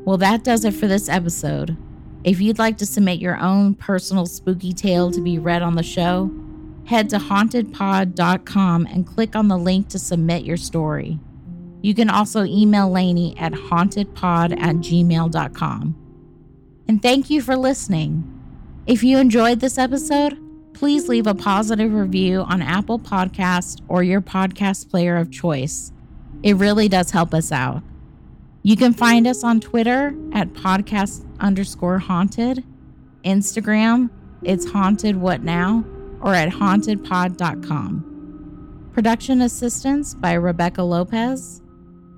Well, 0.03 0.17
that 0.17 0.43
does 0.43 0.65
it 0.65 0.73
for 0.73 0.87
this 0.87 1.07
episode. 1.07 1.77
If 2.25 2.41
you'd 2.41 2.59
like 2.59 2.77
to 2.79 2.85
submit 2.85 3.19
your 3.19 3.37
own 3.37 3.75
personal 3.75 4.25
spooky 4.25 4.73
tale 4.73 5.11
to 5.11 5.21
be 5.21 5.39
read 5.39 5.61
on 5.61 5.75
the 5.75 5.83
show, 5.83 6.29
head 6.85 7.09
to 7.09 7.17
hauntedpod.com 7.17 8.87
and 8.87 9.07
click 9.07 9.35
on 9.35 9.47
the 9.47 9.57
link 9.57 9.89
to 9.89 9.99
submit 9.99 10.43
your 10.43 10.57
story. 10.57 11.19
You 11.81 11.93
can 11.93 12.09
also 12.09 12.45
email 12.45 12.89
Lainey 12.89 13.37
at 13.37 13.51
hauntedpod 13.53 14.59
at 14.59 14.75
gmail.com. 14.77 15.95
And 16.87 17.01
thank 17.01 17.29
you 17.29 17.41
for 17.41 17.55
listening. 17.55 18.29
If 18.85 19.03
you 19.03 19.17
enjoyed 19.17 19.59
this 19.59 19.77
episode, 19.77 20.37
please 20.73 21.07
leave 21.07 21.27
a 21.27 21.35
positive 21.35 21.93
review 21.93 22.41
on 22.41 22.61
Apple 22.61 22.99
Podcast 22.99 23.81
or 23.87 24.03
your 24.03 24.21
podcast 24.21 24.89
player 24.89 25.17
of 25.17 25.31
choice. 25.31 25.91
It 26.41 26.55
really 26.55 26.89
does 26.89 27.11
help 27.11 27.33
us 27.33 27.51
out. 27.51 27.83
You 28.63 28.77
can 28.77 28.93
find 28.93 29.27
us 29.27 29.43
on 29.43 29.59
Twitter 29.59 30.15
at 30.33 30.53
podcast 30.53 31.25
underscore 31.39 31.99
haunted, 31.99 32.63
Instagram, 33.25 34.09
it's 34.41 34.69
haunted 34.69 35.17
what 35.17 35.43
now, 35.43 35.85
or 36.23 36.33
at 36.33 36.49
hauntedpod.com. 36.49 38.89
Production 38.93 39.41
assistance 39.41 40.15
by 40.15 40.33
Rebecca 40.33 40.81
Lopez. 40.81 41.61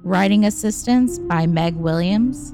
Writing 0.04 0.46
assistance 0.46 1.20
by 1.20 1.48
Meg 1.48 1.76
Williams. 1.76 2.54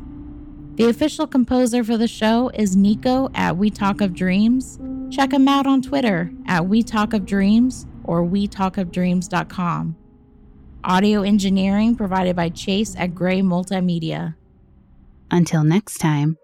The 0.75 0.89
official 0.89 1.27
composer 1.27 1.83
for 1.83 1.97
the 1.97 2.07
show 2.07 2.49
is 2.53 2.77
Nico 2.77 3.29
at 3.35 3.57
We 3.57 3.69
Talk 3.69 3.99
of 3.99 4.13
Dreams. 4.13 4.79
Check 5.11 5.33
him 5.33 5.49
out 5.49 5.67
on 5.67 5.81
Twitter 5.81 6.31
at 6.47 6.67
We 6.67 6.81
Talk 6.81 7.13
of 7.13 7.25
Dreams 7.25 7.85
or 8.05 8.23
WeTalkOfDreams.com. 8.23 9.97
Audio 10.83 11.21
engineering 11.21 11.95
provided 11.95 12.35
by 12.35 12.49
Chase 12.49 12.95
at 12.97 13.13
Gray 13.13 13.41
Multimedia. 13.41 14.35
Until 15.29 15.63
next 15.63 15.97
time. 15.97 16.37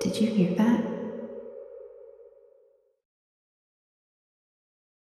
Did 0.00 0.20
you 0.20 0.26
hear 0.26 0.54
that? 0.56 0.91